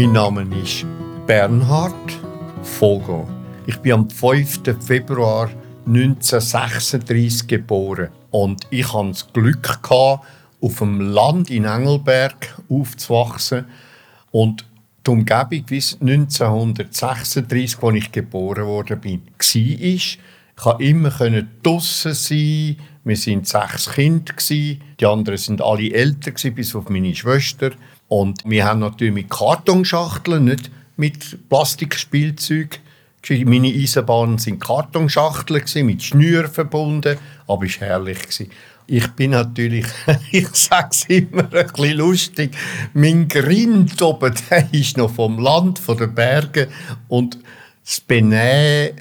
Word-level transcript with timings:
Mein 0.00 0.12
Name 0.12 0.46
ist 0.62 0.86
Bernhard 1.26 2.18
Vogel. 2.62 3.26
Ich 3.66 3.76
bin 3.80 3.92
am 3.92 4.08
5. 4.08 4.62
Februar 4.80 5.50
1936 5.86 7.46
geboren 7.46 8.08
und 8.30 8.62
ich 8.70 8.90
hatte 8.94 9.08
das 9.08 9.30
Glück, 9.30 9.78
auf 9.82 10.78
dem 10.78 11.02
Land 11.02 11.50
in 11.50 11.66
Engelberg 11.66 12.58
aufzuwachsen 12.70 13.66
und 14.30 14.64
die 15.06 15.10
Umgebung 15.10 15.64
bis 15.64 15.98
1936, 16.00 17.82
als 17.82 17.94
ich 17.96 18.10
geboren 18.10 18.64
wurde, 18.64 19.04
war. 19.04 19.18
Ich 19.36 20.18
konnte 20.56 20.82
immer 20.82 21.10
draußen 21.62 22.14
sein. 22.14 22.76
Wir 23.04 23.16
waren 23.18 23.44
sechs 23.44 23.92
Kinder. 23.92 24.32
Die 24.38 25.06
anderen 25.06 25.58
waren 25.58 25.60
alle 25.60 25.92
älter, 25.92 26.50
bis 26.52 26.74
auf 26.74 26.88
meine 26.88 27.14
Schwester. 27.14 27.72
Und 28.10 28.42
wir 28.44 28.64
haben 28.64 28.80
natürlich 28.80 29.14
mit 29.14 29.30
Kartonschachteln, 29.30 30.44
nicht 30.44 30.68
mit 30.96 31.48
Plastikspielzeug. 31.48 32.80
Meine 33.44 33.68
Eisenbahnen 33.68 34.44
waren 34.44 34.58
Kartonschachteln, 34.58 35.86
mit 35.86 36.02
Schnüren 36.02 36.50
verbunden, 36.50 37.18
aber 37.46 37.66
es 37.66 37.80
war 37.80 37.86
herrlich. 37.86 38.48
Ich 38.88 39.06
bin 39.12 39.30
natürlich, 39.30 39.86
ich 40.32 40.48
sage 40.48 40.88
es 40.90 41.04
immer 41.04 41.44
ein 41.54 41.68
bisschen 41.68 41.98
lustig, 41.98 42.50
mein 42.94 43.28
Grind 43.28 44.02
oben, 44.02 44.34
der 44.50 44.66
ist 44.72 44.96
noch 44.96 45.14
vom 45.14 45.38
Land, 45.38 45.78
von 45.78 45.96
den 45.96 46.12
Bergen. 46.12 46.66
Und 47.06 47.38
das 47.84 48.00
Benehmen, 48.00 48.96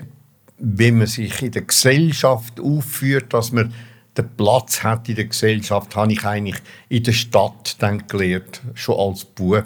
wie 0.60 0.92
man 0.92 1.08
sich 1.08 1.42
in 1.42 1.52
der 1.52 1.64
Gesellschaft 1.64 2.60
aufführt, 2.60 3.34
dass 3.34 3.52
man 3.52 3.74
den 4.22 4.36
Platz 4.36 4.84
hat 4.84 5.10
in 5.10 5.16
der 5.16 5.26
Gesellschaft, 5.26 5.96
habe 5.96 6.14
ich 6.14 6.24
eigentlich 6.26 6.58
in 6.90 7.04
der 7.04 7.12
Stadt 7.12 7.76
dann 7.80 8.08
gelernt, 8.08 8.62
schon 8.74 9.00
als 9.00 9.26
Bub. 9.26 9.66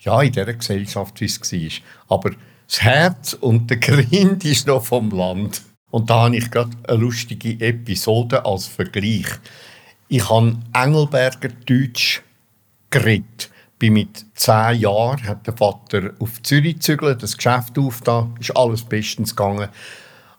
Ja, 0.00 0.20
in 0.22 0.32
dieser 0.32 0.52
Gesellschaft, 0.52 1.20
wie 1.20 1.26
es 1.26 1.40
war. 1.40 2.16
Aber 2.16 2.30
das 2.66 2.82
Herz 2.82 3.34
und 3.34 3.70
der 3.70 3.76
Grind 3.76 4.44
ist 4.44 4.66
noch 4.66 4.84
vom 4.84 5.10
Land. 5.10 5.62
Und 5.90 6.08
da 6.08 6.22
habe 6.22 6.36
ich 6.36 6.50
gerade 6.50 6.70
eine 6.88 6.98
lustige 6.98 7.60
Episode 7.64 8.44
als 8.44 8.66
Vergleich. 8.66 9.26
Ich 10.08 10.28
habe 10.28 10.56
Engelberger 10.72 11.50
Deutsch 11.66 12.22
geredet. 12.90 13.50
Bin 13.78 13.94
mit 13.94 14.24
zehn 14.34 14.80
Jahren 14.80 15.22
hat 15.24 15.46
der 15.46 15.56
Vater 15.56 16.12
auf 16.18 16.42
Zürich 16.42 16.74
gezügelt, 16.74 17.22
das 17.22 17.36
Geschäft 17.36 17.78
aufgetan, 17.78 18.34
ist 18.40 18.56
alles 18.56 18.82
bestens 18.82 19.34
gegangen. 19.34 19.68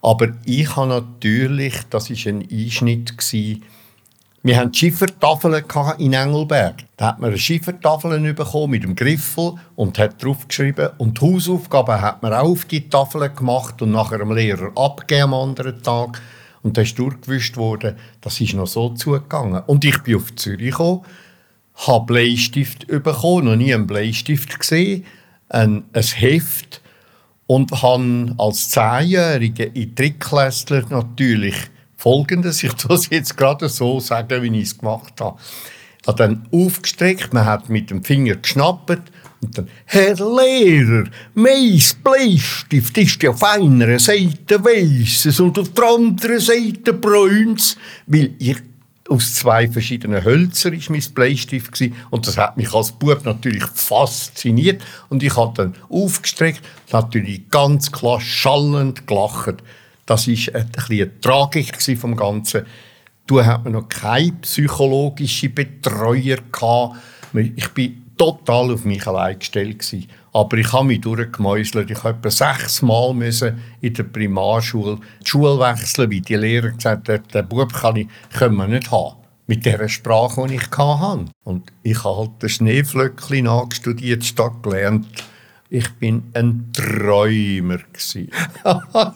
Aber 0.04 0.34
ich 0.46 0.76
habe 0.76 0.90
natürlich, 0.90 1.76
das 1.90 2.10
ist 2.10 2.28
ein 2.28 2.46
Einschnitt 2.52 3.18
gewesen, 3.18 3.64
wir 4.46 4.58
hatten 4.58 4.74
Schiffertafeln 4.74 5.64
in 6.00 6.12
Engelberg. 6.12 6.84
Da 6.98 7.08
hat 7.08 7.20
man 7.20 7.30
eine 7.30 7.40
Schiffertafel 7.40 8.34
bekommen 8.34 8.72
mit 8.72 8.84
dem 8.84 8.94
Griffel 8.94 9.54
und 9.78 9.98
hat 9.98 10.22
drauf 10.22 10.46
geschrieben. 10.50 10.90
Und 10.98 11.22
die 11.22 11.26
Hausaufgaben 11.26 12.02
hat 12.02 12.22
man 12.22 12.34
auch 12.34 12.50
auf 12.50 12.66
die 12.66 12.90
Tafel 12.90 13.30
gemacht 13.30 13.82
und 13.82 13.92
nachher 13.92 14.18
dem 14.18 14.34
Lehrer 14.34 14.74
abgegeben 14.76 15.24
am 15.24 15.34
anderen 15.34 15.82
Tag. 15.82 16.22
Und 16.62 16.76
dann 16.76 16.84
ist 16.84 17.00
durchgewischt 17.00 17.56
worden, 17.56 17.96
das 18.20 18.42
ist 18.42 18.54
noch 18.54 18.68
so 18.68 18.90
zugegangen. 18.90 19.64
Und 19.66 19.86
ich 19.86 19.98
bin 20.04 20.18
auf 20.18 20.36
Zürich 20.36 20.72
gekommen, 20.72 21.06
habe 21.76 22.06
Bleistift 22.06 22.88
bekommen, 22.88 23.46
noch 23.46 23.56
nie 23.56 23.74
einen 23.74 23.88
Bleistift 23.88 24.60
gesehen, 24.60 25.06
ein, 25.48 25.86
ein 25.94 26.04
Heft 26.04 26.83
und 27.54 27.84
habe 27.84 28.34
als 28.40 28.70
Zehnjährige 28.70 29.66
in 29.66 29.94
Drittklässler 29.94 30.86
natürlich 30.90 31.56
Folgendes, 31.96 32.64
ich 32.64 32.74
tue 32.78 32.96
es 32.96 33.10
jetzt 33.12 33.38
gerade 33.38 33.70
so 33.70 34.00
sagen, 34.00 34.42
wie 34.42 34.60
ich 34.60 34.70
es 34.70 34.78
gemacht 34.78 35.22
habe. 35.22 35.38
Ich 36.02 36.08
habe 36.08 36.18
dann 36.18 36.48
aufgestreckt, 36.52 37.32
man 37.32 37.46
hat 37.46 37.70
mit 37.70 37.92
dem 37.92 38.04
Finger 38.04 38.38
geschnappt 38.38 39.04
und 39.42 39.56
dann, 39.56 39.68
Herr 39.86 40.16
Lehrer, 40.16 41.04
mein 41.36 41.80
Bleistift 42.04 42.98
ist 42.98 43.22
ja 43.22 43.30
auf 43.30 43.44
einer 43.44 44.00
Seite 44.00 44.64
weißes 44.64 45.40
und 45.40 45.60
auf 45.60 45.70
der 45.74 45.86
anderen 45.86 46.40
Seite 46.40 46.94
bräuns, 46.94 47.78
weil 48.08 48.34
ich 48.40 48.58
aus 49.10 49.36
zwei 49.36 49.68
verschiedenen 49.68 50.24
Hölzern 50.24 50.74
ist 50.74 50.90
mein 50.90 51.04
Bleistift 51.14 51.74
gewesen. 51.74 51.96
und 52.10 52.26
das 52.26 52.38
hat 52.38 52.58
mich 52.58 52.74
als 52.74 52.94
Bub 52.94 53.26
natürlich 53.26 53.66
fasziniert 53.66 54.82
und 55.10 55.24
ich 55.24 55.36
habe 55.36 55.54
dann 55.56 55.76
aufgestreckt, 55.90 56.62
natürlich 56.92 57.50
ganz 57.50 57.92
klar 57.92 58.22
schallend 58.22 59.06
gelacht. 59.06 59.56
Das 60.06 60.28
war 60.28 60.56
ein 60.56 60.70
eine 60.90 61.22
Tragik 61.22 61.82
vom 61.98 62.16
Ganzen. 62.16 62.66
Du 63.26 63.44
hat 63.44 63.64
man 63.64 63.74
noch 63.74 63.88
keine 63.88 64.34
psychologische 64.42 65.50
Betreuer 65.50 66.38
gehabt. 66.52 66.98
Ich 67.34 67.70
bin 67.70 68.04
total 68.18 68.74
auf 68.74 68.84
mich 68.86 69.06
allein 69.08 69.40
gestellt 69.40 69.80
gewesen. 69.80 70.10
Aber 70.34 70.58
ich 70.58 70.74
habe 70.74 70.86
mich 70.86 71.02
durchgemäuselt. 71.02 71.92
Ich 71.92 72.04
musste 72.04 72.10
etwa 72.10 72.32
sechsmal 72.32 73.14
müssen 73.14 73.62
in 73.82 73.94
der 73.94 74.04
Primarschule 74.04 74.98
die 75.22 75.30
Schule 75.30 75.60
wechseln, 75.60 76.12
weil 76.12 76.22
die 76.22 76.36
Lehrer 76.36 76.72
gesagt 76.72 77.10
haben, 77.10 77.24
den 77.34 77.48
Bub 77.48 77.72
kann 77.72 77.96
ich, 77.96 78.08
können 78.34 78.56
wir 78.56 78.68
nicht 78.68 78.92
haben. 78.92 79.18
Mit 79.46 79.66
der 79.66 79.88
Sprache, 79.90 80.48
die 80.48 80.56
ich 80.56 80.72
hatte. 80.72 81.26
Und 81.44 81.72
ich 81.84 82.04
habe 82.04 82.18
halt 82.18 82.42
den 82.42 82.50
Schneeflöckchen 82.50 83.46
nachgestudiert, 83.46 84.26
statt 84.26 84.64
gelernt 84.64 85.06
ich 85.74 85.90
bin 85.94 86.30
ein 86.34 86.72
Träumer 86.72 87.80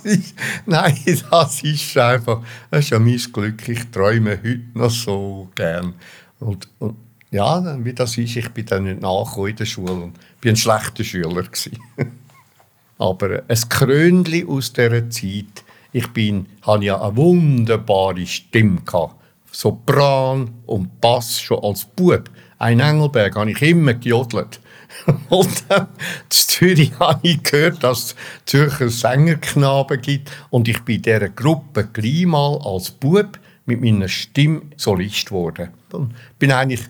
Nein, 0.65 0.97
das 1.29 1.63
ist 1.63 1.97
einfach, 1.99 2.41
das 2.71 2.85
ist 2.85 2.89
ja 2.89 2.97
mein 2.97 3.21
Glück. 3.31 3.69
Ich 3.69 3.85
träume 3.91 4.31
heute 4.31 4.61
noch 4.73 4.89
so 4.89 5.49
gern. 5.53 5.93
Und, 6.39 6.67
und 6.79 6.95
ja, 7.37 7.85
wie 7.85 7.93
das 7.93 8.17
ist, 8.17 8.35
ich 8.35 8.49
bin 8.49 8.65
dann 8.65 8.83
nicht 8.85 9.01
nachgekommen 9.01 9.51
in 9.51 9.55
der 9.55 9.65
Schule 9.65 9.93
und 9.93 10.13
bin 10.41 10.53
ein 10.53 10.57
schlechter 10.57 11.03
Schüler 11.03 11.43
Aber 12.97 13.43
ein 13.47 13.69
Krönchen 13.69 14.49
aus 14.49 14.73
dieser 14.73 15.09
Zeit, 15.09 15.63
ich 15.91 16.07
bin, 16.07 16.47
hatte 16.63 16.85
ja 16.85 16.99
eine 16.99 17.15
wunderbare 17.15 18.25
Stimme 18.25 18.81
gehabt. 18.81 19.15
Sopran 19.51 20.49
und 20.65 20.99
Bass 20.99 21.39
schon 21.39 21.63
als 21.63 21.85
Bub. 21.85 22.29
Ein 22.57 22.79
Engelberg 22.79 23.35
habe 23.35 23.51
ich 23.51 23.61
immer 23.61 23.93
gejodelt. 23.93 24.59
Und 25.29 25.63
dann 25.69 25.83
in 25.83 26.29
Zürich 26.29 26.91
habe 26.99 27.19
ich 27.27 27.43
gehört, 27.43 27.83
dass 27.83 27.99
es 27.99 28.15
Zürcher 28.45 28.89
Sängerknaben 28.89 30.01
gibt. 30.01 30.31
Und 30.49 30.67
ich 30.67 30.81
bin 30.81 30.97
in 30.97 31.01
dieser 31.03 31.29
Gruppe 31.29 31.87
gleich 31.91 32.25
mal 32.25 32.59
als 32.63 32.91
Bub 32.91 33.39
mit 33.65 33.81
meiner 33.81 34.07
Stimme 34.07 34.61
Solist 34.75 35.27
geworden. 35.27 35.69
Und 35.91 36.13
bin 36.39 36.51
eigentlich 36.51 36.81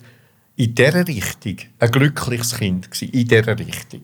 in 0.57 0.73
dieser 0.73 1.07
Richtung 1.07 1.57
ein 1.77 1.91
glückliches 1.91 2.57
Kind 2.57 2.89
gewesen, 2.91 3.13
in 3.13 3.27
dieser 3.27 3.57
Richtung. 3.57 4.01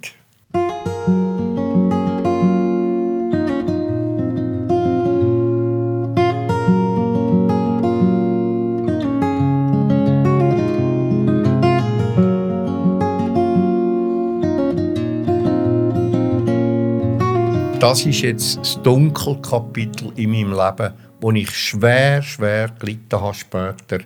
das 17.80 18.06
ist 18.06 18.22
jetzt 18.22 18.58
das 18.60 18.82
Dunkelkapitel 18.82 20.14
in 20.16 20.32
meinem 20.32 20.52
Leben, 20.54 20.94
wo 21.20 21.32
ich 21.32 21.52
schwer, 21.52 22.22
schwer 22.22 22.70
gelitten 22.80 23.20
habe 23.20 23.34
später 23.34 24.00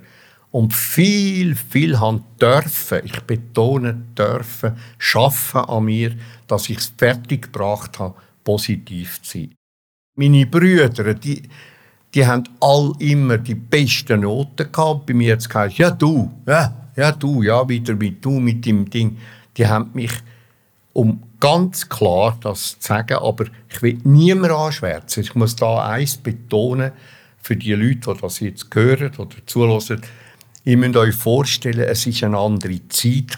und 0.57 0.73
viel, 0.73 1.55
viel 1.55 1.99
haben 1.99 2.23
dürfen, 2.41 3.01
ich 3.03 3.21
betone 3.21 3.93
dürfen, 4.17 4.75
schaffen 4.97 5.61
an 5.61 5.85
mir, 5.85 6.15
dass 6.47 6.67
ich 6.69 6.79
es 6.79 6.93
fertiggebracht 6.97 7.99
habe, 7.99 8.15
positiv 8.43 9.21
zu 9.21 9.37
sein. 9.37 9.53
Meine 10.15 10.47
Brüder, 10.47 11.13
die, 11.13 11.43
die 12.11 12.25
haben 12.25 12.45
all 12.59 12.91
immer 12.97 13.37
die 13.37 13.53
besten 13.53 14.21
Noten 14.21 14.71
gehabt. 14.71 15.05
Bei 15.05 15.13
mir 15.13 15.33
hat 15.33 15.45
es 15.45 15.77
ja 15.77 15.91
du, 15.91 16.31
ja, 16.47 16.89
ja 16.95 17.11
du, 17.11 17.43
ja 17.43 17.69
wieder 17.69 17.93
mit 17.93 18.25
du, 18.25 18.39
mit 18.39 18.65
dem 18.65 18.89
Ding. 18.89 19.15
Die 19.55 19.67
haben 19.67 19.91
mich 19.93 20.13
um 20.93 21.21
ganz 21.39 21.87
klar 21.87 22.35
das 22.41 22.79
zu 22.79 22.87
sagen, 22.87 23.19
aber 23.19 23.45
ich 23.69 23.83
will 23.83 23.99
niemand 24.03 24.53
anschwärzen. 24.53 25.21
Ich 25.21 25.35
muss 25.35 25.55
da 25.55 25.87
eins 25.87 26.17
betonen, 26.17 26.93
für 27.39 27.55
die 27.55 27.73
Leute, 27.73 28.13
die 28.13 28.21
das 28.21 28.39
jetzt 28.39 28.67
hören 28.73 29.11
oder 29.17 29.35
zulassen. 29.45 30.01
Ihr 30.67 30.75
müsst 30.75 30.97
euch 30.97 31.15
vorstellen, 31.15 31.87
es 31.87 32.05
war 32.05 32.27
eine 32.27 32.37
andere 32.37 32.85
Zeit. 32.89 33.37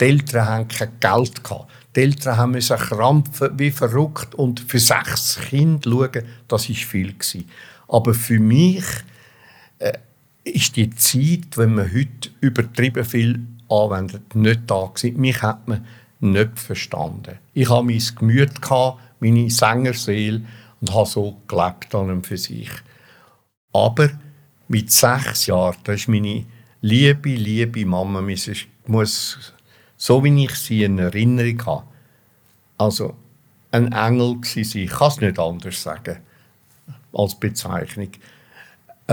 Die 0.00 0.04
Eltern 0.04 0.48
hatten 0.48 0.66
kein 0.66 0.90
Geld. 0.98 1.40
Die 1.94 2.00
Eltern 2.00 2.50
mussten 2.50 2.76
krampfen 2.76 3.56
wie 3.56 3.70
verrückt 3.70 4.34
und 4.34 4.58
für 4.58 4.80
sechs 4.80 5.38
Kinder 5.48 5.88
schauen, 5.88 6.24
das 6.48 6.68
war 6.68 6.74
viel. 6.74 7.14
Aber 7.86 8.14
für 8.14 8.40
mich 8.40 8.82
äh, 9.78 9.92
ist 10.42 10.74
die 10.74 10.90
Zeit, 10.90 11.56
wenn 11.56 11.76
man 11.76 11.94
heute 11.94 12.30
übertrieben 12.40 13.04
viel 13.04 13.46
anwendet, 13.68 14.34
nicht 14.34 14.62
da 14.66 14.90
gewesen. 14.92 15.20
Mich 15.20 15.40
hat 15.42 15.68
man 15.68 15.86
nicht 16.18 16.58
verstanden. 16.58 17.38
Ich 17.54 17.70
habe 17.70 17.86
mein 17.86 18.02
Gemüt, 18.18 18.54
meine 19.20 19.50
Sängerseele 19.50 20.42
und 20.80 20.92
habe 20.92 21.08
so 21.08 21.36
gelebt 21.46 21.94
an 21.94 22.10
und 22.10 22.26
für 22.26 22.38
sich. 22.38 22.70
Aber 23.72 24.10
mit 24.70 24.92
sechs 24.92 25.46
Jahren, 25.46 25.76
da 25.82 25.94
ist 25.94 26.06
meine 26.06 26.44
liebe, 26.80 27.30
liebe 27.30 27.84
Mama, 27.84 28.24
ich 28.28 28.68
muss, 28.86 29.52
so 29.96 30.22
wie 30.22 30.44
ich 30.44 30.54
sie 30.54 30.84
in 30.84 31.00
Erinnerung 31.00 31.66
habe, 31.66 31.86
also 32.78 33.16
ein 33.72 33.92
Engel 33.92 34.40
gewesen. 34.40 34.82
Ich 34.82 34.90
kann 34.90 35.08
es 35.08 35.20
nicht 35.20 35.40
anders 35.40 35.82
sagen 35.82 36.18
als 37.12 37.34
Bezeichnung. 37.34 38.10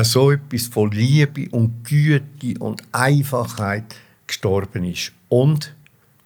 So 0.04 0.32
etwas 0.32 0.68
von 0.68 0.92
Liebe 0.92 1.50
und 1.50 1.84
Güte 1.84 2.60
und 2.60 2.84
Einfachheit 2.92 3.96
gestorben 4.28 4.84
ist. 4.84 5.12
Und 5.28 5.74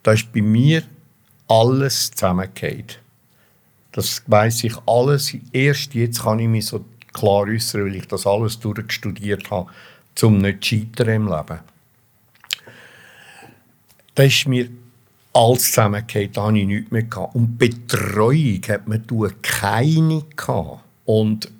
da 0.03 0.11
ist 0.11 0.33
bei 0.33 0.41
mir 0.41 0.83
alles 1.47 2.11
zusammengefallen. 2.11 2.83
Das 3.93 4.23
weiß 4.27 4.65
ich 4.65 4.75
alles. 4.85 5.33
Erst 5.53 5.93
jetzt 5.93 6.23
kann 6.23 6.39
ich 6.39 6.49
mich 6.49 6.65
so 6.65 6.83
klar 7.13 7.47
äußern, 7.47 7.85
weil 7.85 7.95
ich 7.95 8.07
das 8.07 8.25
alles 8.25 8.59
durchstudiert 8.59 9.51
habe, 9.51 9.69
um 10.21 10.37
nicht 10.37 10.63
zu 10.63 10.75
scheitern 10.75 11.09
im 11.09 11.27
Leben. 11.27 11.59
Da 14.15 14.23
ist 14.23 14.47
mir 14.47 14.69
alles 15.33 15.63
zusammengefallen, 15.63 16.31
da 16.33 16.47
hatte 16.47 16.57
ich 16.57 16.67
nichts 16.67 16.91
mehr. 16.91 17.03
Gehabt. 17.03 17.35
Und 17.35 17.57
Betreuung 17.57 18.61
hat 18.67 18.87
man 18.87 19.03
keine 19.41 20.23
gehabt. 20.35 20.79
Und 21.05 21.51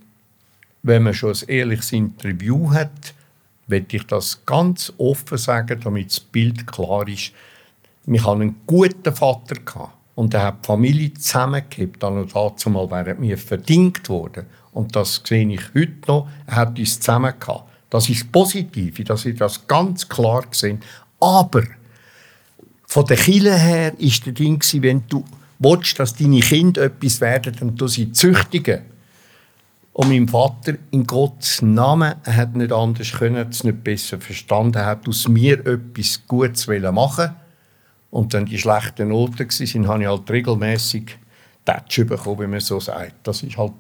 wenn 0.84 1.04
man 1.04 1.14
schon 1.14 1.32
ein 1.32 1.48
ehrliches 1.48 1.92
Interview 1.92 2.72
hat, 2.72 3.14
möchte 3.68 3.98
ich 3.98 4.04
das 4.04 4.46
ganz 4.46 4.92
offen 4.98 5.38
sagen, 5.38 5.80
damit 5.82 6.10
das 6.10 6.20
Bild 6.20 6.68
klar 6.68 7.08
ist. 7.08 7.32
Wir 8.06 8.24
hatten 8.24 8.42
einen 8.42 8.62
guten 8.66 9.16
Vater 9.16 9.56
gehabt. 9.56 9.94
Und 10.16 10.34
er 10.34 10.44
hat 10.44 10.64
die 10.64 10.68
Familie 10.68 11.14
zusammengehabt. 11.14 12.04
Dann 12.04 12.18
und 12.18 12.36
dazu 12.36 12.70
mal 12.70 12.90
wäre 12.92 13.16
mir 13.16 13.38
verdient 13.38 14.08
worden. 14.10 14.46
Und 14.72 14.96
das 14.96 15.22
sehe 15.26 15.48
ich 15.48 15.62
heute 15.74 15.94
noch. 16.08 16.30
Er 16.48 16.56
hat 16.58 16.80
uns 16.80 17.00
zusammen. 17.00 17.34
Das 17.90 18.10
ist 18.10 18.22
das 18.22 18.32
Positive, 18.32 19.04
dass 19.04 19.26
ich 19.26 19.38
das 19.38 19.68
ganz 19.68 20.08
klar 20.08 20.44
gesehen 20.50 20.82
Aber 21.20 21.64
von 22.88 23.06
der 23.06 23.18
Kille 23.18 23.58
her 23.58 23.94
ist 24.00 24.26
der 24.26 24.34
Ding, 24.34 24.62
wenn 24.82 25.04
du 25.08 25.24
willst, 25.60 26.00
dass 26.00 26.16
deine 26.16 26.40
Kinder 26.40 26.84
etwas 26.84 27.22
werden, 27.22 27.56
dann 27.60 27.76
du 27.76 27.88
sie 27.88 28.12
züchtigen. 28.12 28.82
Und 29.94 30.10
mein 30.10 30.28
Vater, 30.28 30.76
in 30.92 31.06
Gottes 31.06 31.62
Namen, 31.62 32.16
er 32.24 32.36
hat 32.36 32.56
nicht 32.56 32.72
anders 32.72 33.12
können, 33.12 33.50
es 33.50 33.64
nicht 33.64 33.84
besser 33.84 34.20
verstanden, 34.20 34.78
er 34.78 34.86
hat 34.86 35.08
aus 35.08 35.28
mir 35.28 35.66
etwas 35.66 36.22
Gutes 36.28 36.68
machen 36.68 37.36
Und 38.12 38.34
dann 38.34 38.46
die 38.46 38.60
schlechten 38.60 39.10
Noten 39.10 39.48
waren, 39.50 39.88
habe 39.88 40.04
ich 40.04 40.10
halt 40.10 40.30
regelmäßig 40.30 41.18
Tätsch 41.66 42.06
bekommen, 42.06 42.42
wie 42.42 42.48
man 42.48 42.60
so 42.60 42.80
sagt. 42.80 43.16
Das 43.24 43.44
war 43.44 43.58
halt 43.58 43.74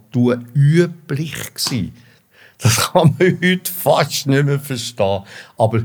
üblich. 0.56 1.36
Gewesen. 1.54 1.94
Das 2.57 2.92
kann 2.92 3.16
man 3.18 3.38
heute 3.44 3.72
fast 3.72 4.28
nicht 4.28 4.45
mehr 4.45 4.60
verstehen. 4.60 5.24
Aber 5.57 5.83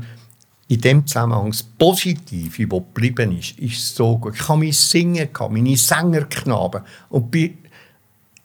in 0.67 0.81
dem 0.81 1.05
Zusammenhang 1.05 1.51
das 1.51 1.63
Positive, 1.63 2.67
das 2.67 2.79
geblieben 2.79 3.37
ist, 3.37 3.57
ist 3.59 3.95
so 3.95 4.17
gut. 4.17 4.35
Ich 4.35 4.47
habe 4.47 4.59
mein 4.59 4.71
Singen, 4.71 5.29
meine 5.49 5.77
Sängerknaben 5.77 6.83
und 7.09 7.31
bin 7.31 7.57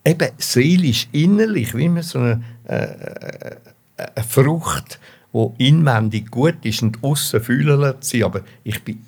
eben 0.04 0.28
seelisch, 0.38 1.08
innerlich, 1.12 1.74
wie 1.74 1.88
man 1.88 2.02
so 2.02 2.18
eine, 2.18 2.42
äh, 2.68 2.74
äh, 2.74 3.56
eine 3.96 4.24
Frucht, 4.26 4.98
die 5.32 5.68
inwendig 5.68 6.30
gut 6.30 6.64
ist 6.64 6.82
und 6.82 7.02
außen 7.02 7.40
fühlen 7.40 7.94
sie, 8.00 8.24
aber 8.24 8.42
ich 8.64 8.82
bin 8.82 9.04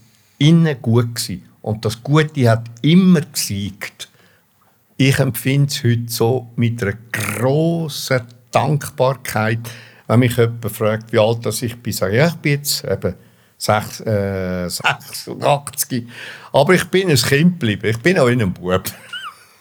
innen 0.48 0.80
gut 0.82 1.14
gewesen. 1.14 1.48
und 1.62 1.84
das 1.84 2.02
Gute 2.02 2.50
hat 2.50 2.64
immer 2.82 3.22
gesiegt. 3.22 4.08
Ich 4.96 5.18
empfinde 5.18 5.68
es 5.68 5.82
heute 5.82 6.08
so 6.08 6.52
mit 6.56 6.82
einer 6.82 6.94
grossen 7.10 8.20
Dankbarkeit, 8.50 9.60
wenn 10.06 10.20
mich 10.20 10.36
jemand 10.36 10.70
fragt, 10.70 11.12
wie 11.12 11.18
alt 11.18 11.46
ich 11.62 11.76
bin, 11.78 11.92
sage 11.92 12.12
ich, 12.12 12.18
ja, 12.18 12.28
ich 12.28 12.34
bin 12.34 12.52
jetzt 12.52 12.84
eben 12.84 13.14
6, 13.56 14.00
äh, 14.00 14.68
86. 14.68 16.06
Aber 16.52 16.74
ich 16.74 16.84
bin 16.84 17.08
ein 17.08 17.16
Kind 17.16 17.60
geblieben. 17.60 17.86
Ich 17.88 17.98
bin 17.98 18.18
auch 18.18 18.26
in 18.26 18.42
einem 18.42 18.52
Bub. 18.52 18.84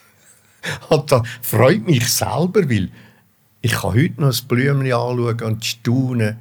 und 0.90 1.10
das 1.10 1.22
freut 1.40 1.86
mich 1.86 2.06
selber, 2.12 2.68
weil 2.68 2.90
ich 3.62 3.72
kann 3.72 3.94
heute 3.94 4.20
noch 4.20 4.28
ein 4.28 4.46
Blümchen 4.46 4.92
anschauen 4.92 5.40
und 5.40 5.64
staunen. 5.64 6.36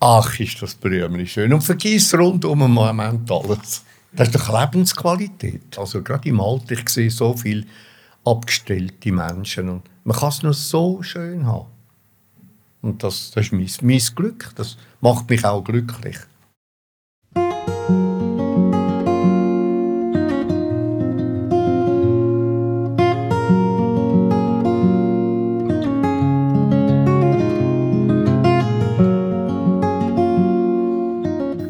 Ach, 0.00 0.38
ist 0.38 0.62
das 0.62 0.74
Blümchen 0.74 1.26
schön. 1.26 1.52
Und 1.52 1.62
vergiss 1.62 2.14
rundum 2.14 2.62
im 2.62 2.72
Moment 2.72 3.30
alles. 3.30 3.84
Das 4.12 4.28
ist 4.28 4.34
doch 4.36 4.60
Lebensqualität. 4.60 5.76
Also 5.76 6.02
gerade 6.02 6.28
im 6.28 6.40
Alter, 6.40 6.72
ich 6.72 6.88
sehe 6.88 7.10
so 7.10 7.36
viele 7.36 7.64
abgestellte 8.24 9.12
Menschen 9.12 9.68
und 9.68 9.82
man 10.04 10.16
kann 10.16 10.28
es 10.28 10.42
nur 10.42 10.54
so 10.54 11.02
schön 11.02 11.46
haben. 11.46 11.66
Und 12.80 13.02
das, 13.02 13.32
das 13.32 13.46
ist 13.46 13.52
mein, 13.52 13.68
mein 13.82 14.00
Glück. 14.14 14.52
Das 14.54 14.76
macht 15.00 15.28
mich 15.28 15.44
auch 15.44 15.62
glücklich. 15.62 16.16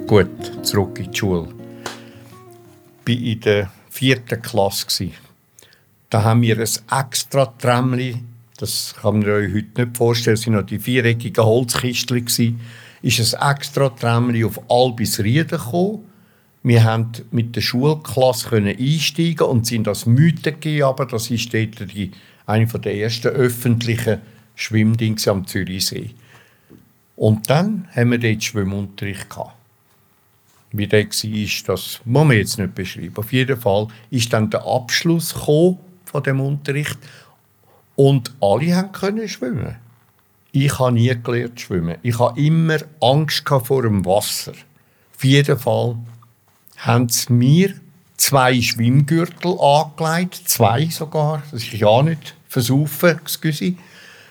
Gut, 0.09 0.67
zurück 0.67 0.99
in 0.99 1.13
die 1.13 1.17
Schule. 1.17 1.49
Ich 3.07 3.21
war 3.21 3.27
in 3.27 3.41
der 3.41 3.71
vierten 3.89 4.43
Klasse. 4.43 5.11
Da 6.11 6.25
haben 6.25 6.43
wir 6.43 6.59
ein 6.59 6.69
extra 6.91 7.47
Tramli 7.47 8.17
das 8.59 8.97
kann 9.01 9.21
man 9.21 9.31
euch 9.31 9.55
heute 9.55 9.85
nicht 9.85 9.97
vorstellen. 9.97 10.35
Es 10.35 10.47
waren 10.47 10.55
noch 10.55 10.67
die 10.67 10.81
viereckigen 10.81 11.45
Holzkistchen. 11.45 12.61
Ist 13.03 13.35
ein 13.35 13.51
extra 13.51 13.89
Tramli 13.89 14.45
auf 14.45 14.61
Albisrieden 14.69 15.59
gekommen. 15.59 16.05
Wir 16.65 16.83
konnten 16.83 17.25
mit 17.31 17.55
der 17.55 17.61
Schulklasse 17.61 18.57
einsteigen 18.57 19.47
und 19.47 19.65
sind 19.65 19.87
das 19.87 20.07
Mythen 20.07 20.83
aber 20.83 21.07
das 21.07 21.31
ist 21.31 21.55
dort 21.55 21.95
die, 21.95 22.11
eine 22.47 22.67
der 22.67 22.97
ersten 22.97 23.29
öffentlichen 23.29 24.19
Schwimmdinge 24.57 25.21
am 25.29 25.47
Zürichsee. 25.47 26.11
Und 27.15 27.49
dann 27.49 27.89
haben 27.95 28.11
wir 28.11 28.19
dort 28.19 28.43
Schwimmunterricht 28.43 29.31
gehabt. 29.31 29.58
Wie 30.73 30.87
der 30.87 31.06
war, 31.06 31.75
das 31.75 32.00
muss 32.05 32.26
man 32.26 32.37
jetzt 32.37 32.59
nicht 32.59 32.75
beschreiben. 32.75 33.17
Auf 33.17 33.32
jeden 33.32 33.59
Fall 33.59 33.88
ist 34.11 34.32
dann 34.32 34.50
der 34.50 34.67
Abschluss 34.67 35.32
von 35.32 36.23
dem 36.25 36.41
Unterricht 36.41 36.99
und 37.97 38.32
alle 38.41 38.88
können 38.93 39.29
schwimmen. 39.29 39.76
Ich 40.53 40.79
habe 40.79 40.93
nie 40.93 41.15
gelernt 41.23 41.61
schwimmen. 41.61 41.97
Ich 42.03 42.19
habe 42.19 42.41
immer 42.41 42.79
Angst 43.00 43.44
vor 43.49 43.82
dem 43.82 44.04
Wasser. 44.04 44.52
Auf 45.16 45.25
jeden 45.25 45.59
Fall 45.59 45.97
haben 46.76 47.09
sie 47.09 47.33
mir 47.33 47.75
zwei 48.16 48.61
Schwimmgürtel 48.61 49.59
angelegt, 49.61 50.43
zwei 50.47 50.87
sogar, 50.87 51.43
das 51.50 51.62
ist 51.62 51.73
ja 51.73 52.02
nicht 52.02 52.35
versaufen, 52.49 53.11
excuse, 53.11 53.75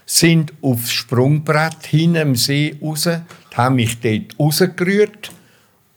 sind 0.06 0.54
aufs 0.62 0.92
Sprungbrett 0.92 1.86
hin 1.86 2.16
im 2.16 2.36
See 2.36 2.76
raus, 2.82 3.10
haben 3.54 3.76
mich 3.76 4.00
dort 4.00 4.40
rausgerührt 4.40 5.32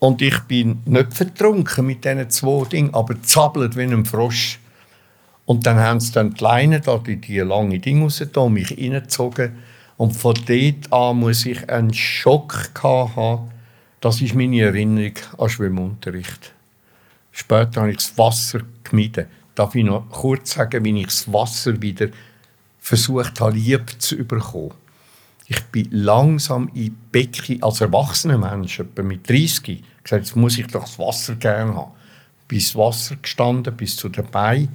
und 0.01 0.23
ich 0.23 0.41
bin 0.41 0.81
nicht 0.87 1.13
vertrunken 1.13 1.87
mit 1.87 2.05
diesen 2.05 2.29
zwei 2.31 2.65
Dingen, 2.65 2.95
aber 2.95 3.23
zappelt 3.23 3.77
wie 3.77 3.83
ein 3.83 4.07
Frosch. 4.07 4.59
Und 5.45 5.67
dann 5.67 5.79
haben 5.79 6.01
sie 6.01 6.13
dann 6.13 6.33
die 6.33 6.43
Leine 6.43 6.81
da, 6.81 6.97
die, 6.97 7.17
die 7.17 7.39
lange 7.41 7.79
Dinge 7.79 8.05
rausgetan, 8.05 8.53
mich 8.53 8.71
reingezogen. 8.71 9.59
Und 9.99 10.17
von 10.17 10.35
dort 10.47 10.91
an 10.91 11.19
muss 11.19 11.45
ich 11.45 11.69
einen 11.69 11.93
Schock 11.93 12.71
haben. 12.83 13.51
Das 14.01 14.23
ist 14.23 14.35
meine 14.35 14.63
Erinnerung 14.63 15.13
an 15.37 15.49
Schwimmunterricht. 15.51 16.55
Später 17.31 17.83
habe 17.83 17.91
ich 17.91 17.99
das 17.99 18.17
Wasser 18.17 18.61
gemieden. 18.83 19.27
Darf 19.55 19.75
ich 19.75 19.85
noch 19.85 20.09
kurz 20.09 20.53
sagen, 20.53 20.83
wie 20.83 20.99
ich 20.99 21.07
das 21.07 21.31
Wasser 21.31 21.83
wieder 21.83 22.09
versucht 22.79 23.39
habe, 23.41 23.55
lieb 23.55 23.97
zu 23.99 24.17
bekommen? 24.25 24.73
Ich 25.47 25.63
bin 25.65 25.89
langsam 25.91 26.71
in 26.75 26.97
Becken, 27.13 27.63
als 27.63 27.83
erwachsener 27.83 28.39
Mensch, 28.39 28.79
etwa 28.79 29.03
mit 29.03 29.29
30, 29.29 29.83
gesagt, 30.03 30.25
jetzt 30.25 30.37
muss 30.37 30.59
ich 30.59 30.67
doch 30.67 30.83
das 30.85 30.99
Wasser 30.99 31.35
gerne 31.37 31.75
haben. 31.75 31.93
Bis 32.49 32.75
Wasser 32.75 33.17
gestanden, 33.17 33.77
bis 33.77 33.97
zu 33.97 34.09
den 34.09 34.27
Beinen 34.27 34.69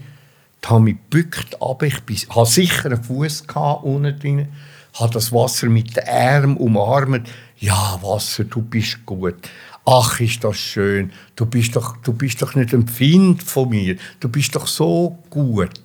habe 0.69 0.81
mich 0.81 0.97
gebückt, 1.09 1.61
aber 1.61 1.85
ich 1.85 1.99
bin, 2.01 2.17
hatte 2.29 2.51
sicher 2.51 2.85
einen 2.85 3.03
Fuß 3.03 3.43
unten 3.83 4.19
drin, 4.19 4.47
habe 4.93 5.13
das 5.13 5.31
Wasser 5.31 5.67
mit 5.67 5.95
den 5.95 6.07
Armen 6.07 6.57
umarmt. 6.57 7.27
Ja, 7.57 7.99
Wasser, 8.01 8.45
du 8.45 8.61
bist 8.61 9.05
gut. 9.05 9.35
Ach, 9.85 10.19
ist 10.19 10.43
das 10.43 10.57
schön. 10.57 11.11
Du 11.35 11.45
bist 11.45 11.75
doch, 11.75 11.97
du 11.97 12.13
bist 12.13 12.41
doch 12.41 12.55
nicht 12.55 12.73
ein 12.73 12.87
Find 12.87 13.43
von 13.43 13.69
mir. 13.69 13.97
Du 14.19 14.29
bist 14.29 14.55
doch 14.55 14.67
so 14.67 15.19
gut. 15.29 15.79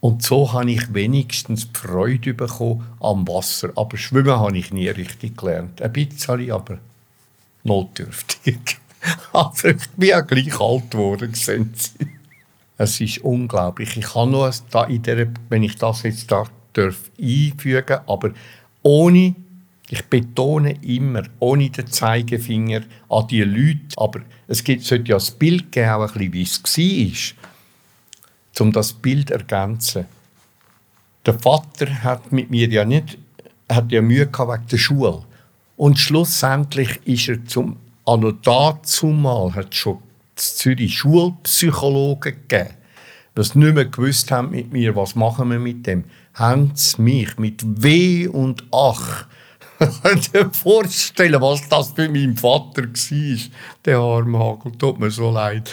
Und 0.00 0.22
so 0.22 0.52
habe 0.52 0.70
ich 0.70 0.94
wenigstens 0.94 1.68
Freude 1.72 2.34
bekommen 2.34 2.86
am 3.00 3.26
Wasser. 3.26 3.70
Aber 3.74 3.96
Schwimmen 3.96 4.38
habe 4.38 4.56
ich 4.56 4.72
nie 4.72 4.88
richtig 4.88 5.36
gelernt. 5.36 5.82
Ein 5.82 5.92
bisschen, 5.92 6.50
aber 6.52 6.78
notdürftig. 7.64 8.78
also 9.32 9.68
ich 9.68 9.88
bin 9.96 10.08
ja 10.08 10.20
gleich 10.20 10.60
alt 10.60 10.90
geworden, 10.90 11.34
sehen 11.34 11.72
Sie. 11.74 12.06
Es 12.76 13.00
ist 13.00 13.18
unglaublich. 13.18 13.96
Ich 13.96 14.06
kann 14.06 14.30
nur 14.30 14.50
in 14.88 15.02
der, 15.02 15.28
wenn 15.48 15.62
ich 15.62 15.76
das 15.76 16.02
jetzt 16.02 16.30
da 16.32 16.44
darf 16.72 17.10
einfügen, 17.20 17.98
aber 18.06 18.30
ohne, 18.82 19.34
ich 19.88 20.04
betone 20.06 20.76
immer, 20.82 21.24
ohne 21.40 21.68
den 21.68 21.86
Zeigefinger 21.88 22.82
an 23.08 23.26
die 23.26 23.42
Leute, 23.42 23.80
aber 23.96 24.20
es 24.46 24.62
gibt, 24.64 24.84
sollte 24.84 25.10
ja 25.10 25.16
das 25.16 25.32
Bild 25.32 25.72
geben, 25.72 25.90
auch 25.90 26.14
ein 26.14 26.30
bisschen, 26.30 26.64
wie 26.74 27.12
es 27.12 27.34
war. 28.56 28.66
um 28.66 28.72
das 28.72 28.92
Bild 28.92 29.28
zu 29.28 29.34
ergänzen. 29.34 30.06
Der 31.26 31.38
Vater 31.38 32.02
hat 32.02 32.32
mit 32.32 32.50
mir 32.50 32.68
ja 32.68 32.84
nicht, 32.84 33.18
hat 33.68 33.92
ja 33.92 34.00
Mühe 34.00 34.26
gehabt 34.26 34.52
wegen 34.52 34.68
der 34.68 34.78
Schule. 34.78 35.24
Und 35.80 35.98
schlussendlich 35.98 37.00
ist 37.06 37.30
er 37.30 37.42
zum, 37.46 37.78
also 38.04 38.32
dazumal 38.32 39.54
hat 39.54 39.74
schon 39.74 39.94
in 39.94 40.02
Zürich 40.36 40.98
Schulpsychologen 40.98 42.34
gegeben, 42.46 42.74
die 43.34 43.40
nicht 43.40 43.74
mehr 43.74 43.86
gewusst 43.86 44.30
haben 44.30 44.50
mit 44.50 44.70
mir, 44.74 44.94
was 44.94 45.14
machen 45.14 45.50
wir 45.50 45.58
mit 45.58 45.86
dem. 45.86 46.04
Haben 46.34 46.72
sie 46.74 47.00
mich 47.00 47.38
mit 47.38 47.62
Weh 47.82 48.28
und 48.28 48.62
Ach 48.70 49.24
könnt 50.02 50.30
ihr 50.34 50.50
vorstellen, 50.50 51.40
was 51.40 51.66
das 51.70 51.92
für 51.92 52.10
meinen 52.10 52.36
Vater 52.36 52.82
war? 52.82 53.38
Der 53.86 53.98
arme 54.00 54.38
Hagel, 54.38 54.72
tut 54.72 55.00
mir 55.00 55.10
so 55.10 55.30
leid. 55.30 55.70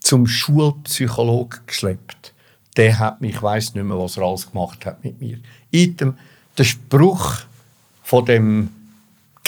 Zum 0.00 0.26
Schulpsychologen 0.26 1.60
geschleppt. 1.66 2.32
Der 2.78 2.98
hat 2.98 3.20
mich, 3.20 3.34
ich 3.34 3.42
weiß 3.42 3.74
nicht 3.74 3.84
mehr, 3.84 3.98
was 3.98 4.16
er 4.16 4.22
alles 4.22 4.50
gemacht 4.50 4.86
hat 4.86 5.04
mit 5.04 5.20
mir. 5.20 5.40
Item, 5.72 6.16
der 6.56 6.64
Spruch 6.64 7.40
von 8.02 8.24
dem 8.24 8.70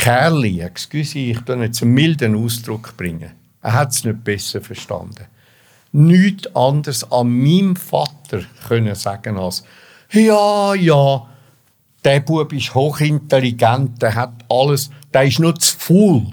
Kerli, 0.00 0.62
excuse, 0.62 1.18
ich 1.18 1.40
tue 1.40 1.62
jetzt 1.62 1.82
einen 1.82 1.92
milden 1.92 2.34
Ausdruck 2.34 2.96
bringen. 2.96 3.32
Er 3.60 3.74
hat 3.74 3.92
es 3.92 4.02
nicht 4.02 4.24
besser 4.24 4.62
verstanden. 4.62 5.26
Nichts 5.92 6.56
anderes 6.56 7.12
an 7.12 7.28
meinem 7.28 7.76
Vater 7.76 8.40
können 8.66 8.94
sagen 8.94 9.36
als 9.36 9.62
ja, 10.10 10.74
ja, 10.74 11.28
der 12.02 12.20
Bub 12.20 12.50
ist 12.54 12.74
hochintelligent, 12.74 14.00
der 14.00 14.14
hat 14.14 14.32
alles, 14.48 14.90
der 15.12 15.24
ist 15.24 15.38
nur 15.38 15.54
zu 15.56 15.76
faul. 15.76 16.28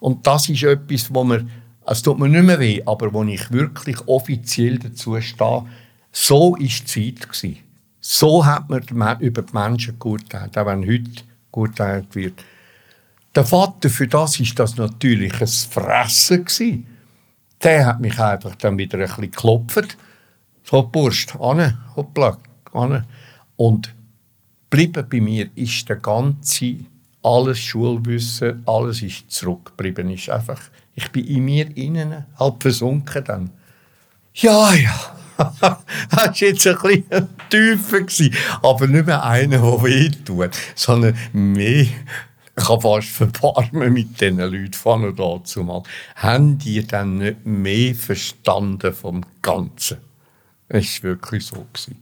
Und 0.00 0.26
das 0.26 0.48
ist 0.48 0.62
etwas, 0.62 1.12
wo 1.12 1.24
man, 1.24 1.50
es 1.84 2.00
tut 2.00 2.18
mir 2.18 2.30
nicht 2.30 2.42
mehr 2.42 2.58
weh, 2.58 2.82
aber 2.86 3.12
wo 3.12 3.22
ich 3.22 3.52
wirklich 3.52 3.98
offiziell 4.08 4.78
dazu 4.78 5.20
stehe, 5.20 5.66
so 6.10 6.52
war 6.52 6.58
die 6.58 6.68
Zeit. 6.68 7.28
Gewesen. 7.28 7.58
So 8.00 8.46
hat 8.46 8.70
man 8.70 9.20
über 9.20 9.42
die 9.42 9.52
Menschen 9.52 9.98
geurteilt, 9.98 10.56
auch 10.56 10.64
wenn 10.64 10.86
heute 10.86 11.22
geurteilt 11.52 12.14
wird. 12.14 12.42
Der 13.34 13.44
Vater, 13.44 13.90
für 13.90 14.08
das 14.08 14.40
ist 14.40 14.58
das 14.58 14.76
natürlich 14.76 15.40
ein 15.40 15.46
Fressen 15.46 16.44
gewesen. 16.44 16.86
Der 17.62 17.86
hat 17.86 18.00
mich 18.00 18.18
einfach 18.18 18.54
dann 18.56 18.78
wieder 18.78 18.98
ein 18.98 19.06
bisschen 19.06 19.30
geklopft. 19.30 19.96
So, 20.64 20.82
Burst, 20.82 21.36
ane, 21.40 21.78
hoppla, 21.96 22.38
ane. 22.72 23.06
Und 23.56 23.94
Geblieben 24.70 25.06
bei 25.08 25.20
mir 25.20 25.48
ist 25.54 25.88
der 25.88 25.96
ganze, 25.96 26.76
alles 27.22 27.58
Schulwissen, 27.58 28.62
alles 28.66 29.00
ist 29.00 29.30
zurückgeblieben. 29.30 30.10
Ist 30.10 30.28
einfach, 30.28 30.60
ich 30.94 31.10
bin 31.10 31.26
in 31.26 31.44
mir 31.46 31.74
innen 31.74 32.26
halb 32.38 32.62
versunken 32.62 33.24
dann. 33.24 33.50
Ja, 34.34 34.74
ja. 34.74 34.94
das 35.38 35.60
war 36.10 36.34
jetzt 36.34 36.66
ein 36.66 36.76
bisschen 36.76 37.28
tiefer, 37.48 38.38
aber 38.62 38.86
nicht 38.88 39.06
mehr 39.06 39.24
einer, 39.24 39.58
der 39.58 39.82
weh 39.82 40.10
tut, 40.10 40.50
sondern 40.74 41.16
mehr, 41.32 41.86
kann 42.62 42.80
fast 42.80 43.08
verbarmen 43.08 43.92
mit 43.92 44.20
diesen 44.20 44.38
Leuten 44.38 44.72
von 44.72 45.14
dazu 45.14 45.62
mal. 45.62 45.82
Haben 46.16 46.58
die 46.58 46.86
dann 46.86 47.18
nicht 47.18 47.44
mehr 47.46 47.94
verstanden 47.94 48.92
vom 48.92 49.24
Ganzen? 49.42 49.98
Es 50.68 51.02
war 51.02 51.10
wirklich 51.10 51.46
so. 51.46 51.66
Gewesen. 51.72 51.96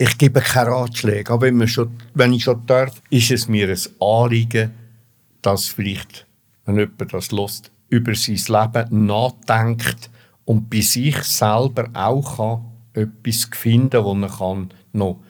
Ich 0.00 0.16
gebe 0.16 0.40
keine 0.40 0.70
Ratschläge, 0.70 1.32
aber 1.32 1.46
wenn, 1.46 1.66
schon, 1.66 1.90
wenn 2.14 2.32
ich 2.32 2.44
schon 2.44 2.64
darf, 2.66 3.02
ist 3.10 3.30
es 3.32 3.48
mir 3.48 3.68
ein 3.68 4.00
Anliegen, 4.00 4.72
dass 5.42 5.66
vielleicht, 5.66 6.26
wenn 6.64 6.78
jemand 6.78 7.12
das 7.12 7.32
lässt, 7.32 7.72
über 7.88 8.14
sein 8.14 8.36
Leben 8.36 9.06
nachdenkt 9.06 10.10
und 10.44 10.70
bei 10.70 10.80
sich 10.80 11.16
selber 11.24 11.88
auch 11.94 12.36
kann, 12.36 12.64
etwas 13.02 13.48
finden 13.52 14.02
kann, 14.02 14.22
das 14.22 14.32
er 14.32 14.38
kann 14.38 14.74
noch 14.92 15.20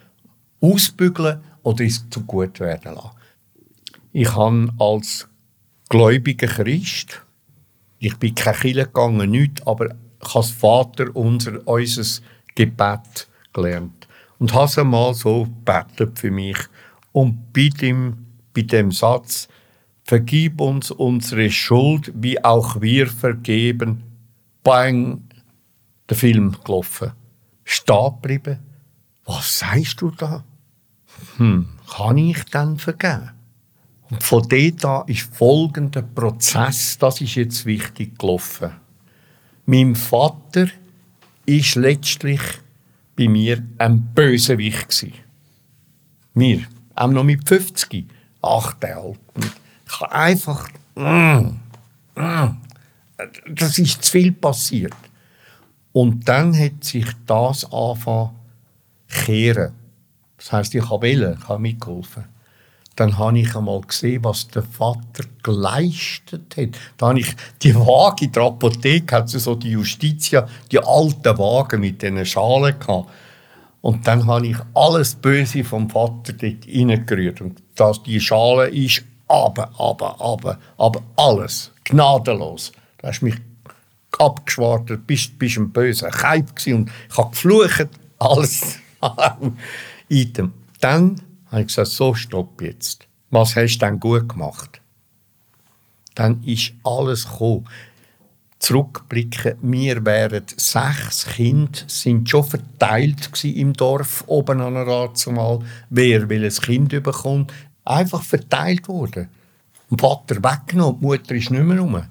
ausbügeln 0.60 1.40
oder 1.68 1.84
es 1.84 2.08
zu 2.08 2.24
gut 2.24 2.60
werden 2.60 2.94
lassen. 2.94 3.10
Ich 4.12 4.34
habe 4.34 4.72
als 4.78 5.28
gläubiger 5.90 6.46
Christ, 6.46 7.22
ich 7.98 8.16
bin 8.16 8.34
kein 8.34 8.54
Kirche 8.54 8.86
gegangen, 8.86 9.30
nicht, 9.30 9.66
aber 9.66 9.86
ich 9.86 10.34
habe 10.34 10.40
das 10.40 10.50
Vater 10.50 11.14
unser, 11.14 11.66
unser 11.66 12.22
Gebet 12.54 13.28
gelernt 13.52 14.08
und 14.38 14.54
habe 14.54 14.84
mal 14.84 15.12
so 15.12 15.46
betet 15.64 16.18
für 16.18 16.30
mich. 16.30 16.56
Und 17.12 17.52
bei 17.52 17.68
dem, 17.68 18.26
bei 18.54 18.62
dem 18.62 18.90
Satz, 18.90 19.48
vergib 20.04 20.62
uns 20.62 20.90
unsere 20.90 21.50
Schuld, 21.50 22.12
wie 22.14 22.42
auch 22.42 22.80
wir 22.80 23.08
vergeben, 23.08 24.04
bang, 24.64 25.22
der 26.08 26.16
Film 26.16 26.56
gelaufen. 26.64 27.12
Stehen 27.64 28.14
geblieben. 28.22 28.58
Was 29.26 29.58
sagst 29.58 30.00
du 30.00 30.10
da? 30.10 30.44
Hm, 31.36 31.68
kann 31.88 32.16
ich 32.18 32.44
dann 32.44 32.78
vergeben? 32.78 33.30
Und 34.10 34.22
von 34.22 34.46
dort 34.48 34.84
an 34.84 35.08
ist 35.08 35.34
folgender 35.34 36.02
Prozess, 36.02 36.98
das 36.98 37.20
ist 37.20 37.34
jetzt 37.34 37.66
wichtig, 37.66 38.18
gelaufen. 38.18 38.70
Mein 39.66 39.94
Vater 39.94 40.68
ist 41.44 41.74
letztlich 41.74 42.40
bei 43.16 43.28
mir 43.28 43.62
ein 43.76 44.00
Bösewicht 44.14 44.88
gewesen. 44.88 45.12
Mir, 46.34 46.62
auch 46.94 47.08
noch 47.08 47.24
mit 47.24 47.46
50. 47.46 48.06
Ach, 48.42 48.74
der 48.74 48.98
Alte. 48.98 49.18
Ich 49.86 50.00
habe 50.00 50.12
einfach... 50.12 50.68
Mm, 50.94 51.58
mm, 52.14 52.56
das 53.50 53.78
ist 53.78 54.04
zu 54.04 54.12
viel 54.12 54.32
passiert. 54.32 54.94
Und 55.92 56.28
dann 56.28 56.56
hat 56.56 56.84
sich 56.84 57.06
das 57.26 57.70
angefangen 57.72 58.30
kehren. 59.08 59.72
Das 60.38 60.52
heisst, 60.52 60.74
ich 60.74 60.88
habe 60.88 61.02
wählen, 61.02 61.36
ich 61.38 61.48
habe 61.48 61.60
mitgeholfen 61.60 62.24
dann 62.98 63.16
habe 63.16 63.38
ich 63.38 63.54
einmal 63.54 63.80
gesehen, 63.82 64.24
was 64.24 64.48
der 64.48 64.64
Vater 64.64 65.24
geleistet 65.44 66.56
hat. 66.56 66.70
Da 66.96 67.08
habe 67.08 67.20
ich 67.20 67.36
die 67.62 67.74
Wagen 67.76 68.24
in 68.24 68.32
der 68.32 68.42
Apotheke, 68.42 69.14
hat 69.14 69.28
so 69.28 69.54
die 69.54 69.70
Justitia, 69.70 70.48
die 70.72 70.80
alten 70.80 71.38
Wagen 71.38 71.80
mit 71.80 72.02
diesen 72.02 72.26
Schalen 72.26 72.76
gehabt. 72.76 73.08
Und 73.82 74.04
dann 74.04 74.26
habe 74.26 74.48
ich 74.48 74.56
alles 74.74 75.14
Böse 75.14 75.62
vom 75.62 75.88
Vater 75.88 76.32
dort 76.32 76.66
reingerührt. 76.66 77.40
Und 77.40 77.62
dass 77.76 78.02
die 78.02 78.20
Schale 78.20 78.68
ist, 78.68 79.04
aber, 79.28 79.70
aber, 79.78 80.20
aber, 80.20 80.58
aber 80.76 81.02
alles, 81.14 81.70
gnadenlos. 81.84 82.72
Da 82.98 83.08
hast 83.08 83.22
mich 83.22 83.36
abgeschwartet, 84.18 85.06
bist, 85.06 85.38
bist 85.38 85.56
ein 85.58 85.70
böser 85.70 86.10
Keib 86.10 86.48
und 86.66 86.90
ich 87.08 87.16
habe 87.16 87.30
geflucht, 87.30 87.88
alles. 88.18 88.78
Item. 90.08 90.52
Dann 90.80 91.20
habe 91.50 91.62
ich 91.62 91.68
gesagt, 91.68 91.88
so, 91.88 92.14
stopp 92.14 92.60
jetzt. 92.62 93.06
Was 93.30 93.56
hast 93.56 93.78
du 93.78 93.86
denn 93.86 94.00
gut 94.00 94.28
gemacht? 94.28 94.80
Dann 96.14 96.42
ist 96.44 96.72
alles 96.84 97.24
gekommen. 97.28 97.68
Zurückblicken, 98.58 99.54
wir 99.62 100.04
wären 100.04 100.42
sechs 100.56 101.26
Kinder, 101.26 101.78
sind 101.86 102.28
schon 102.28 102.42
verteilt 102.42 103.30
im 103.44 103.72
Dorf, 103.72 104.24
oben 104.26 104.60
an 104.60 104.74
der 104.74 105.14
zumal, 105.14 105.60
wer 105.90 106.28
will 106.28 106.44
ein 106.44 106.50
Kind 106.50 106.90
bekommt. 106.90 107.52
Einfach 107.84 108.22
verteilt 108.22 108.88
worden. 108.88 109.28
Der 109.90 109.98
Vater 109.98 110.36
weggenommen, 110.42 111.00
die 111.00 111.06
Mutter 111.06 111.34
ist 111.34 111.50
nicht 111.50 111.62
mehr 111.62 111.78
rum. 111.78 112.02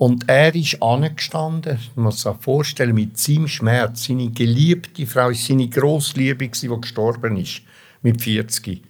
Und 0.00 0.28
er 0.30 0.54
ist 0.54 0.82
angestanden, 0.82 1.78
man 1.94 2.06
muss 2.06 2.22
sich 2.22 2.36
vorstellen, 2.40 2.94
mit 2.94 3.18
seinem 3.18 3.48
Schmerz. 3.48 4.06
Seine 4.06 4.30
geliebte 4.30 5.06
Frau 5.06 5.28
ist 5.28 5.46
seine 5.46 5.68
Grossliebe, 5.68 6.48
die 6.48 6.68
gestorben 6.80 7.36
ist 7.36 7.60
mit 8.02 8.22
40 8.22 8.82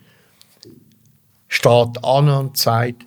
steht 1.51 2.05
an 2.05 2.29
und 2.29 2.57
sagt, 2.57 3.05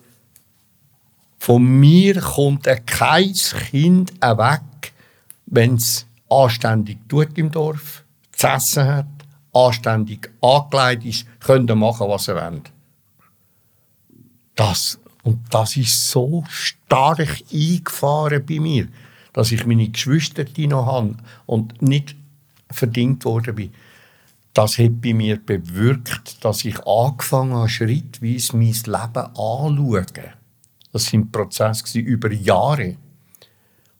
von 1.38 1.64
mir 1.64 2.20
kommt 2.20 2.68
kein 2.86 3.32
Kind 3.32 4.12
weg, 4.20 4.92
wenn 5.46 5.76
es 5.76 6.06
anständig 6.28 6.98
tut 7.08 7.36
im 7.38 7.50
Dorf, 7.50 8.04
zu 8.32 8.46
essen 8.46 8.84
hat, 8.84 9.06
anständig 9.52 10.30
angelegt 10.42 11.04
ist, 11.06 11.26
könnt 11.40 11.70
ihr 11.70 11.74
machen, 11.74 12.08
was 12.08 12.28
ihr 12.28 12.36
wollt. 12.36 12.70
Das, 14.54 14.98
und 15.24 15.40
das 15.50 15.76
ist 15.76 16.10
so 16.10 16.44
stark 16.48 17.42
eingefahren 17.52 18.46
bei 18.46 18.60
mir, 18.60 18.86
dass 19.32 19.50
ich 19.50 19.66
meine 19.66 19.88
Geschwister 19.88 20.44
noch 20.58 20.86
habe 20.86 21.16
und 21.46 21.82
nicht 21.82 22.14
verdient 22.70 23.24
worden 23.24 23.56
bin 23.56 23.72
das 24.54 24.78
hat 24.78 25.02
bei 25.02 25.12
mir 25.12 25.36
bewirkt, 25.36 26.44
dass 26.44 26.64
ich 26.64 26.86
angefangen 26.86 27.54
habe, 27.54 27.68
schrittweise 27.68 28.56
mein 28.56 28.72
Leben 28.72 29.26
anzuschauen. 29.36 30.32
Das 30.92 31.06
sind 31.06 31.32
Prozesse 31.32 31.98
über 31.98 32.32
Jahre. 32.32 32.96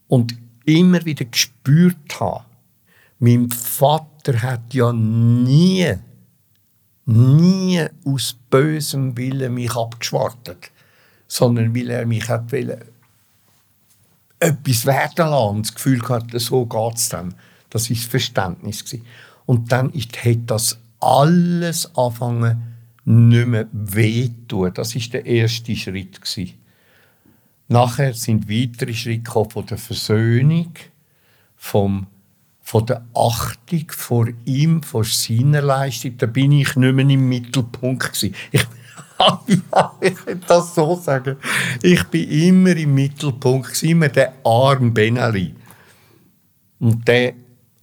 Und 0.07 0.37
immer 0.65 1.05
wieder 1.05 1.25
gespürt 1.25 2.21
habe, 2.21 2.45
mein 3.19 3.51
Vater 3.51 4.41
hat 4.43 4.73
ja 4.73 4.93
nie, 4.93 5.93
nie 7.05 7.85
aus 8.05 8.37
bösem 8.49 9.17
Willen 9.17 9.55
mich 9.55 9.75
abgeschwartet, 9.75 10.71
sondern 11.27 11.75
weil 11.75 11.91
er 11.91 12.07
mich 12.07 12.29
hat 12.29 12.53
wollen, 12.53 12.81
etwas 14.39 14.87
werden 14.87 15.31
lassen. 15.31 15.57
Und 15.57 15.67
das 15.67 15.75
Gefühl 15.75 15.99
gehabt, 15.99 16.39
so 16.41 16.67
geht 16.67 16.97
es 16.97 17.09
dann. 17.09 17.35
Das 17.71 17.91
war 17.91 17.97
das 17.97 18.05
Verständnis. 18.07 18.85
Und 19.47 19.73
dann 19.73 19.93
hat 19.93 20.39
das 20.47 20.79
alles 21.01 21.95
angefangen, 21.97 22.75
nicht 23.05 23.47
mehr 23.47 23.67
wehtun. 23.73 24.73
Das 24.73 24.95
war 24.95 25.03
der 25.13 25.27
erste 25.27 25.77
Schritt. 25.77 26.21
Nachher 27.69 28.15
sind 28.15 28.49
weitere 28.49 28.95
Schritte 28.95 29.31
von 29.31 29.67
der 29.67 29.79
Versöhnung, 29.79 30.73
vom, 31.57 32.07
von 32.61 32.87
der 32.87 33.05
Achtung 33.15 33.85
vor 33.89 34.29
ihm, 34.45 34.83
vor 34.83 35.05
seiner 35.05 35.63
Leistung. 35.63 36.17
Da 36.19 36.27
bin 36.27 36.53
ich 36.53 36.77
nicht 36.77 36.95
mehr 36.95 37.09
im 37.09 37.29
Mittelpunkt. 37.29 38.23
Ich 38.23 38.67
ich 40.01 40.27
will 40.27 40.41
das 40.47 40.75
so 40.75 40.97
sagen. 40.97 41.37
Ich 41.83 42.03
bin 42.05 42.31
immer 42.31 42.77
im 42.77 42.95
Mittelpunkt, 42.95 43.83
immer 43.83 44.09
der 44.09 44.35
arme 44.45 44.91
Benali. 44.91 45.55
Und 46.79 47.07
der 47.07 47.35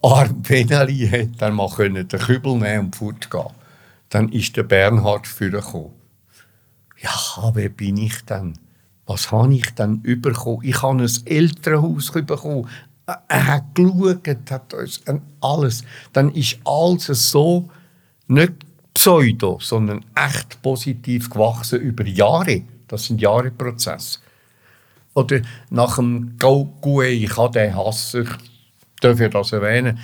arme 0.01 0.33
Benali 0.33 1.07
hat 1.07 1.41
dann 1.41 1.55
mal 1.55 1.69
den 1.69 2.07
Kübel 2.07 2.57
nehmen 2.57 2.85
und 2.85 2.95
fortgehen. 2.95 3.49
Dann 4.09 4.29
ist 4.29 4.57
der 4.57 4.63
Bernhard 4.63 5.27
vorgekommen. 5.27 5.91
Ja, 7.01 7.51
wer 7.53 7.69
bin 7.69 7.97
ich 7.97 8.23
denn? 8.25 8.53
Was 9.05 9.31
habe 9.31 9.53
ich 9.53 9.69
denn 9.71 10.01
bekommen? 10.01 10.59
Ich 10.63 10.81
habe 10.81 11.03
ein 11.03 11.09
Elternhaus 11.25 12.11
bekommen. 12.11 12.67
Er 13.27 13.47
hat 13.47 13.75
geschaut, 13.75 14.51
hat 14.51 14.73
uns 14.73 15.01
alles. 15.41 15.83
Dann 16.13 16.31
ist 16.33 16.59
alles 16.63 17.31
so 17.31 17.69
nicht 18.27 18.53
Pseudo, 18.93 19.59
sondern 19.61 20.05
echt 20.15 20.61
positiv 20.61 21.29
gewachsen 21.29 21.79
über 21.79 22.05
Jahre. 22.05 22.63
Das 22.87 23.05
sind 23.05 23.21
Jahreprozesse. 23.21 24.19
Oder 25.13 25.41
nach 25.69 25.95
dem 25.97 26.37
Go 26.37 27.01
ich 27.01 27.37
habe 27.37 27.59
den 27.59 27.75
Hass, 27.75 28.13
ich 28.13 28.29
darf 29.01 29.19
ja 29.19 29.29
das 29.29 29.51
erwähnen, 29.51 29.99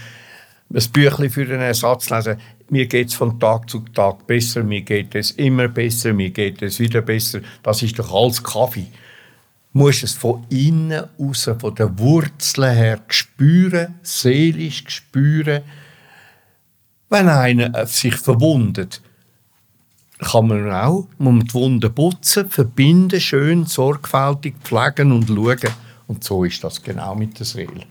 ein 0.74 0.84
Büchlein 0.92 1.30
für 1.30 1.44
einen 1.44 1.62
Ersatz 1.62 2.10
lesen. 2.10 2.38
Mir 2.70 2.88
geht 2.88 3.08
es 3.08 3.14
von 3.14 3.40
Tag 3.40 3.70
zu 3.70 3.80
Tag 3.80 4.28
besser, 4.28 4.64
mir 4.64 4.82
geht 4.82 5.16
es 5.16 5.32
immer 5.32 5.70
besser, 5.70 6.12
mir 6.14 6.32
geht 6.32 6.62
es 6.62 6.80
wieder 6.80 7.02
besser. 7.02 7.40
Das 7.64 7.82
ist 7.82 7.98
doch 7.98 8.14
alles 8.14 8.44
Kaffee. 8.44 8.88
Du 9.74 9.80
musst 9.80 10.04
es 10.04 10.14
von 10.14 10.46
innen 10.50 11.06
raus, 11.18 11.50
von 11.60 11.76
den 11.76 11.98
Wurzeln 12.00 12.76
her 12.76 13.00
spüren, 13.08 13.96
seelisch 14.02 14.84
spüren, 14.88 15.62
wenn 17.10 17.30
einer 17.30 17.74
äh, 17.76 17.86
sich 17.86 18.16
verwundet, 18.16 19.02
kann 20.20 20.48
man 20.48 20.72
auch 20.72 21.08
man 21.20 21.42
die 21.42 21.54
Wunde 21.54 21.90
putzen, 21.90 22.50
verbinden, 22.50 23.22
schön, 23.22 23.66
sorgfältig 23.66 24.56
pflegen 24.64 25.12
und 25.12 25.28
schauen. 25.28 25.74
Und 26.08 26.24
so 26.24 26.44
ist 26.44 26.64
das 26.64 26.82
genau 26.82 27.16
mit 27.16 27.38
der 27.38 27.46
Seele. 27.46 27.86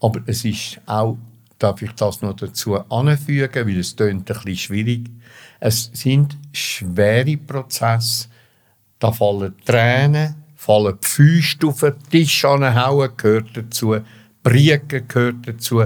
Aber 0.00 0.20
es 0.26 0.44
ist 0.44 0.80
auch, 0.86 1.18
darf 1.58 1.82
ich 1.82 1.92
das 1.92 2.22
noch 2.22 2.36
dazu 2.36 2.76
anfügen, 2.90 3.66
weil 3.66 3.78
es 3.78 3.96
ein 3.98 4.22
bisschen 4.22 4.56
schwierig. 4.56 5.10
Es 5.60 5.90
sind 5.92 6.36
schwere 6.52 7.36
Prozesse. 7.36 8.28
Da 8.98 9.12
fallen 9.12 9.54
Tränen, 9.64 10.36
fallen 10.54 10.96
Füße 11.00 11.58
auf 11.66 11.80
den 11.80 11.94
Tisch 12.10 12.44
anhauen, 12.44 13.10
gehört 13.16 13.56
dazu. 13.56 13.96
Briegen 14.42 15.08
gehört 15.08 15.36
dazu 15.46 15.84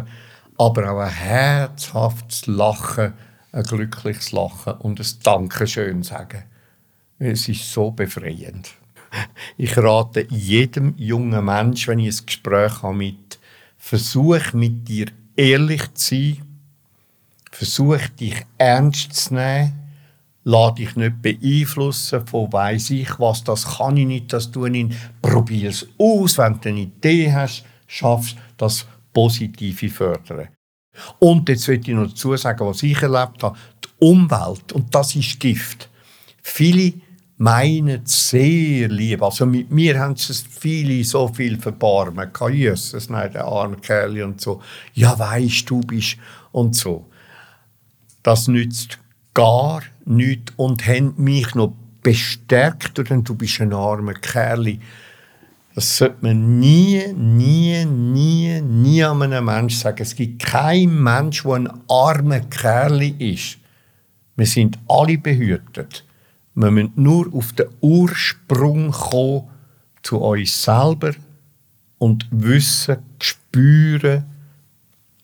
aber 0.61 0.93
auch 0.93 0.99
ein 0.99 1.11
herzhaftes 1.11 2.47
Lachen, 2.47 3.14
ein 3.50 3.62
glückliches 3.62 4.33
Lachen 4.33 4.75
und 4.75 5.00
ein 5.00 5.07
Dankeschön 5.23 6.02
sagen. 6.02 6.43
Es 7.19 7.49
ist 7.49 7.73
so 7.73 7.90
befreiend. 7.90 8.71
Ich 9.57 9.76
rate 9.78 10.26
jedem 10.28 10.95
jungen 10.99 11.47
Mensch, 11.47 11.89
wenn 11.89 11.99
ich 11.99 12.21
ein 12.21 12.26
Gespräch 12.26 12.82
habe 12.82 12.95
mit, 12.95 13.39
versuch 13.78 14.52
mit 14.52 14.87
dir 14.87 15.06
ehrlich 15.35 15.95
zu 15.95 16.15
sein, 16.15 16.43
versuch 17.50 18.06
dich 18.21 18.45
ernst 18.58 19.15
zu 19.15 19.35
nehmen, 19.35 19.73
lass 20.45 20.75
dich 20.75 20.95
nicht 20.95 21.23
beeinflussen 21.23 22.26
von 22.26 22.52
weiss 22.52 22.91
ich 22.91 23.19
was, 23.19 23.43
das 23.45 23.78
kann 23.78 23.97
ich 23.97 24.06
nicht, 24.06 24.32
das 24.32 24.50
tue 24.50 24.69
ich 24.69 24.85
nicht. 24.85 24.99
Probier 25.23 25.71
es 25.71 25.89
aus, 25.97 26.37
wenn 26.37 26.61
du 26.61 26.69
eine 26.69 26.80
Idee 26.80 27.32
hast, 27.32 27.65
schaffst 27.87 28.37
das 28.58 28.87
positive 29.13 29.89
fördern. 29.89 30.49
Und 31.19 31.49
jetzt 31.49 31.69
will 31.69 31.81
ich 31.81 31.89
noch 31.89 32.09
dazu 32.09 32.37
sagen, 32.37 32.67
was 32.67 32.83
ich 32.83 33.01
erlebt 33.01 33.43
habe, 33.43 33.57
die 33.85 34.07
Umwelt, 34.07 34.73
und 34.73 34.95
das 34.95 35.15
ist 35.15 35.39
Gift. 35.41 35.89
Viele 36.43 36.95
meinen 37.41 38.03
sehr 38.05 38.89
lieb. 38.89 39.23
Also 39.23 39.47
mit 39.47 39.71
mir 39.71 39.99
haben 39.99 40.13
es 40.13 40.45
viele 40.49 41.03
so 41.05 41.29
viel 41.29 41.59
verbarmen. 41.59 42.31
Jesus, 42.53 43.09
nein, 43.09 43.33
der 43.33 43.47
arme 43.47 43.77
Kerl 43.77 44.23
und 44.23 44.41
so. 44.41 44.61
Ja, 44.93 45.19
weisst 45.19 45.71
du 45.71 45.81
bist 45.81 46.19
und 46.53 46.77
so. 46.77 47.07
Das 48.23 48.47
nützt 48.47 48.99
gar 49.33 49.83
nichts 50.05 50.53
und 50.57 50.87
haben 50.87 51.15
mich 51.17 51.55
noch 51.55 51.75
bestärkt, 52.03 52.99
denn 53.09 53.25
du 53.25 53.35
bist 53.35 53.61
ein 53.61 53.73
armer 53.73 54.15
Kerl. 54.15 54.79
Das 55.75 55.97
sollte 55.97 56.17
man 56.23 56.59
nie, 56.59 57.13
nie, 57.15 57.85
nie, 57.85 58.61
nie 58.61 59.04
an 59.04 59.23
einem 59.23 59.45
Menschen 59.45 59.78
sagen. 59.78 60.02
Es 60.02 60.15
gibt 60.15 60.43
keinen 60.43 61.02
Mensch, 61.02 61.45
der 61.45 61.52
ein 61.52 61.71
armer 61.89 62.41
Kerl 62.41 63.02
ist. 63.02 63.59
Wir 64.37 64.47
sind 64.47 64.78
alle 64.89 65.19
behütet. 65.19 66.04
Wir 66.54 66.71
müssen 66.71 66.93
nur 66.97 67.33
auf 67.33 67.52
den 67.52 67.69
Ursprung 67.80 68.91
kommen 68.91 69.49
zu 70.02 70.19
uns 70.19 70.63
selber 70.63 71.13
und 71.99 72.26
wissen, 72.30 72.97
spüren, 73.21 74.25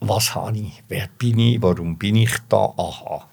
was 0.00 0.34
habe 0.34 0.58
ich, 0.58 0.82
wer 0.88 1.08
bin 1.18 1.38
ich, 1.38 1.60
warum 1.62 1.96
bin 1.96 2.16
ich 2.16 2.36
da, 2.48 2.72
aha. 2.76 3.26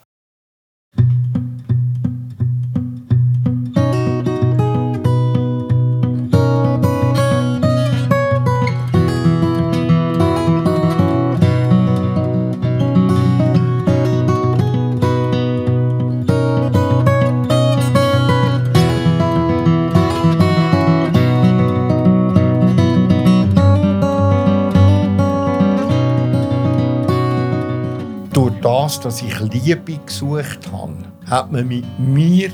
Dass 29.03 29.21
ich 29.21 29.37
Liebe 29.39 29.97
gesucht 30.05 30.71
habe, 30.71 30.95
hat 31.25 31.51
man 31.51 31.67
mit 31.67 31.85
mir, 31.99 32.51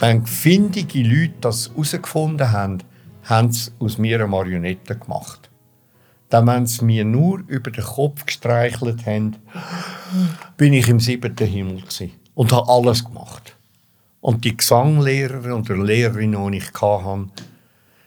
wenn 0.00 0.26
findige 0.26 1.02
Leute 1.02 1.34
das 1.42 1.70
herausgefunden 1.70 2.50
haben, 2.50 2.78
haben 3.22 3.52
sie 3.52 3.70
aus 3.78 3.96
mir 3.96 4.16
eine 4.16 4.26
Marionette 4.26 4.96
gemacht. 4.96 5.48
Dann, 6.28 6.48
wenn 6.48 6.66
sie 6.66 6.84
mir 6.84 7.04
nur 7.04 7.44
über 7.46 7.70
den 7.70 7.84
Kopf 7.84 8.26
gestreichelt 8.26 9.06
haben, 9.06 9.36
bin 10.56 10.72
ich 10.72 10.88
im 10.88 10.98
siebten 10.98 11.46
Himmel 11.46 11.82
gewesen 11.82 12.12
und 12.34 12.52
habe 12.52 12.68
alles 12.68 13.04
gemacht. 13.04 13.56
Und 14.20 14.44
die 14.44 14.56
Gesanglehrer 14.56 15.54
und 15.54 15.68
der 15.68 15.78
Lehrerin, 15.78 16.36
die 16.50 16.58
ich 16.58 16.72
hatte, 16.72 17.26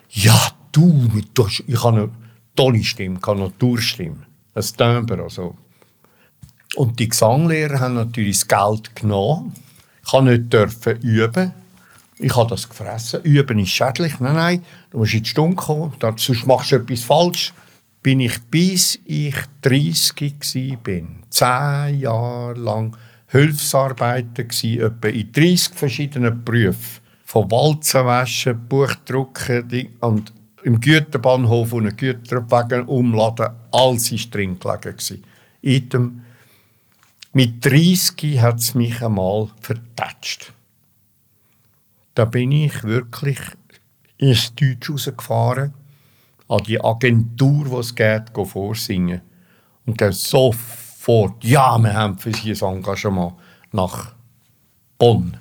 ja, 0.09 0.49
du, 0.73 1.09
ich 1.65 1.83
habe 1.83 1.97
eine 1.97 2.09
tolle 2.57 2.83
Stimme, 2.83 3.19
eine 3.25 3.39
Naturstimme, 3.39 4.25
ein 4.53 4.63
Timbre, 4.77 5.23
also 5.23 5.55
und 6.75 6.99
die 6.99 7.09
Gesanglehrer 7.09 7.79
haben 7.79 7.95
natürlich 7.95 8.39
das 8.39 8.47
Geld 8.47 8.95
genommen. 8.95 9.53
Ich 10.03 10.49
durfte 10.49 10.93
nicht 10.95 11.03
üben. 11.03 11.53
Ich 12.19 12.35
habe 12.35 12.49
das 12.49 12.69
gefressen. 12.69 13.21
Üben 13.23 13.59
ist 13.59 13.69
schädlich. 13.69 14.19
Nein, 14.19 14.35
nein, 14.35 14.65
du 14.91 14.99
musst 14.99 15.13
in 15.13 15.23
die 15.23 15.29
Stunde 15.29 15.55
kommen, 15.55 15.93
sonst 15.99 16.45
machst 16.45 16.71
du 16.71 16.77
etwas 16.77 17.01
falsch. 17.01 17.53
Bin 18.01 18.19
ich, 18.19 18.41
bis 18.43 18.99
ich 19.05 19.35
30 19.61 20.21
war, 20.21 21.07
zehn 21.29 21.99
Jahre 21.99 22.53
lang 22.59 22.97
Hilfsarbeiter 23.27 24.43
etwa 24.43 25.07
in 25.07 25.31
30 25.31 25.73
verschiedenen 25.73 26.43
Berufen. 26.43 27.01
Von 27.25 27.49
Walzen 27.49 28.05
waschen, 28.05 28.67
Buchdrucken 28.67 29.87
und 30.01 30.33
im 30.63 30.79
Güterbahnhof 30.79 31.73
und 31.73 31.97
Güterwagen 31.97 32.83
umladen, 32.83 33.47
alles 33.71 34.11
war 34.11 34.19
drin 34.29 34.59
gelegen. 34.59 35.23
Item 35.61 36.22
mit 37.33 37.65
30 37.65 38.39
hat 38.39 38.59
es 38.59 38.75
mich 38.75 39.01
einmal 39.01 39.49
vertatscht. 39.59 40.53
Da 42.13 42.25
bin 42.25 42.51
ich 42.51 42.83
wirklich 42.83 43.39
ins 44.17 44.53
Deutsch 44.53 44.89
rausgefahren, 44.89 45.73
an 46.47 46.63
die 46.63 46.79
Agentur, 46.79 47.65
die 47.65 47.75
es 47.75 47.95
geht, 47.95 48.25
vorsingen. 48.33 49.21
Und 49.85 49.99
dann 49.99 50.13
sofort, 50.13 51.43
ja, 51.43 51.77
wir 51.79 51.93
haben 51.93 52.17
für 52.19 52.31
sie 52.31 52.51
ein 52.51 52.75
Engagement 52.75 53.33
nach 53.71 54.13
Bonn. 54.99 55.37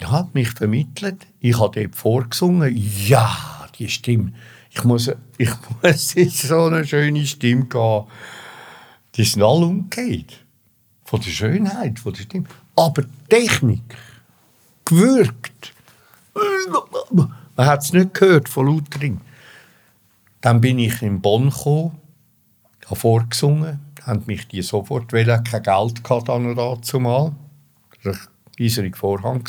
Er 0.00 0.10
hat 0.10 0.34
mich 0.34 0.50
vermittelt, 0.50 1.28
ich 1.38 1.60
habe 1.60 1.80
dort 1.80 1.94
vorgesungen, 1.94 2.74
ja, 3.06 3.68
die 3.78 3.88
Stimme. 3.88 4.32
Ich 4.70 4.82
muss, 4.82 5.08
ich 5.38 5.50
muss 5.82 6.10
so 6.10 6.64
eine 6.64 6.84
schöne 6.84 7.24
Stimme 7.24 7.68
haben. 7.72 8.08
Die 9.14 9.24
sind 9.24 9.42
alle 9.42 9.66
umgekehrt. 9.66 10.44
Von 11.04 11.20
der 11.20 11.30
Schönheit, 11.30 11.98
von 11.98 12.12
der 12.12 12.22
Stimme. 12.22 12.46
Aber 12.76 13.04
Technik, 13.28 13.96
gewürgt. 14.84 15.74
Man 17.54 17.66
hat 17.66 17.82
es 17.82 17.92
nicht 17.92 18.14
gehört 18.14 18.48
von 18.48 18.66
Lutring. 18.66 19.20
Dann 20.40 20.60
bin 20.60 20.78
ich 20.78 21.02
in 21.02 21.20
Bonn 21.20 21.50
gekommen, 21.50 21.98
habe 22.86 22.96
vorgesungen, 22.96 23.80
haben 24.02 24.24
mich 24.26 24.48
die 24.48 24.62
sofort 24.62 25.12
wollen, 25.12 25.44
kein 25.44 25.62
Geld 25.62 26.02
gehabt 26.02 26.28
dann 26.28 26.46
und 26.46 26.56
dazu 26.56 26.98
mal. 26.98 27.32
Das 28.02 28.16
war 28.16 28.22
ein 28.22 28.28
riesiger 28.58 28.96
Vorhang. 28.96 29.44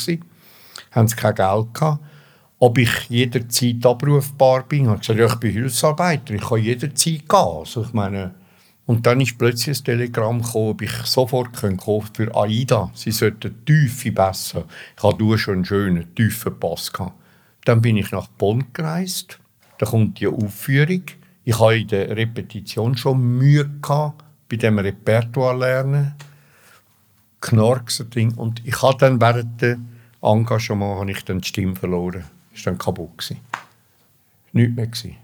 Haben 0.92 1.08
sie 1.08 1.16
kein 1.16 1.34
Geld 1.34 1.74
gehabt. 1.74 2.04
Ob 2.58 2.78
ich 2.78 3.08
jederzeit 3.08 3.84
abrufbar 3.84 4.62
bin, 4.62 4.86
habe 4.86 4.96
ich 4.96 5.00
gesagt, 5.00 5.18
ja, 5.18 5.26
ich 5.26 5.34
bin 5.36 5.52
Hilfsarbeiter, 5.52 6.34
ich 6.34 6.42
kann 6.42 6.62
jederzeit 6.62 7.28
gehen. 7.28 7.38
Also 7.38 7.82
ich 7.82 7.92
meine, 7.92 8.34
und 8.86 9.06
dann 9.06 9.20
ist 9.20 9.38
plötzlich 9.38 9.78
ein 9.78 9.84
Telegramm 9.84 10.42
gekommen, 10.42 10.70
ob 10.70 10.82
ich 10.82 10.92
sofort 10.92 11.54
können 11.54 11.80
für 11.80 12.34
AIDA. 12.34 12.90
Sie 12.94 13.12
sollten 13.12 13.64
tiefe 13.64 14.12
Pässe. 14.12 14.64
Ich 14.96 15.02
hatte 15.02 15.38
schon 15.38 15.54
einen 15.54 15.64
schönen, 15.64 16.14
tiefen 16.14 16.58
Pass. 16.60 16.92
Gehabt. 16.92 17.14
Dann 17.64 17.80
bin 17.80 17.96
ich 17.96 18.10
nach 18.10 18.28
Bonn 18.28 18.64
gereist. 18.74 19.38
Da 19.78 19.86
kommt 19.86 20.20
die 20.20 20.26
Aufführung. 20.26 21.02
Ich 21.44 21.58
hatte 21.58 21.76
in 21.76 21.88
der 21.88 22.16
Repetition 22.16 22.96
schon 22.96 23.22
Mühe 23.38 23.68
gehabt, 23.80 24.22
bei 24.50 24.56
dem 24.56 24.78
Repertoire 24.78 25.58
lernen. 25.58 26.14
Knorksen 27.40 28.08
Und 28.36 28.62
ich 28.66 28.82
habe 28.82 28.98
dann 28.98 29.20
während 29.20 29.60
dem 29.62 29.88
Engagement 30.22 31.00
habe 31.00 31.10
ich 31.10 31.24
dann 31.24 31.40
die 31.40 31.48
Stimme 31.48 31.76
verloren. 31.76 32.24
War 32.52 32.62
dann 32.64 32.78
kaputt. 32.78 33.18
Gewesen. 33.18 33.40
Nichts 34.52 34.76
mehr. 34.76 34.86
Gewesen. 34.86 35.16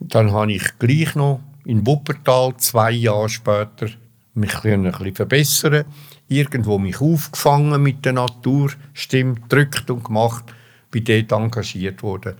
Dann 0.00 0.32
habe 0.32 0.52
ich 0.52 0.78
gleich 0.78 1.14
noch 1.14 1.40
in 1.64 1.86
Wuppertal 1.86 2.56
zwei 2.58 2.90
Jahre 2.92 3.28
später 3.28 3.88
mich 4.34 4.64
ein 4.64 4.82
bisschen 4.82 5.14
verbessern 5.14 5.84
irgendwo 6.28 6.78
mich 6.78 7.00
aufgefangen 7.00 7.82
mit 7.82 8.04
der 8.04 8.14
Natur, 8.14 8.72
stimmt, 8.92 9.52
drückt 9.52 9.90
und 9.90 10.04
gemacht, 10.04 10.44
bin 10.90 11.04
dort 11.04 11.32
engagiert 11.32 12.02
worden. 12.02 12.36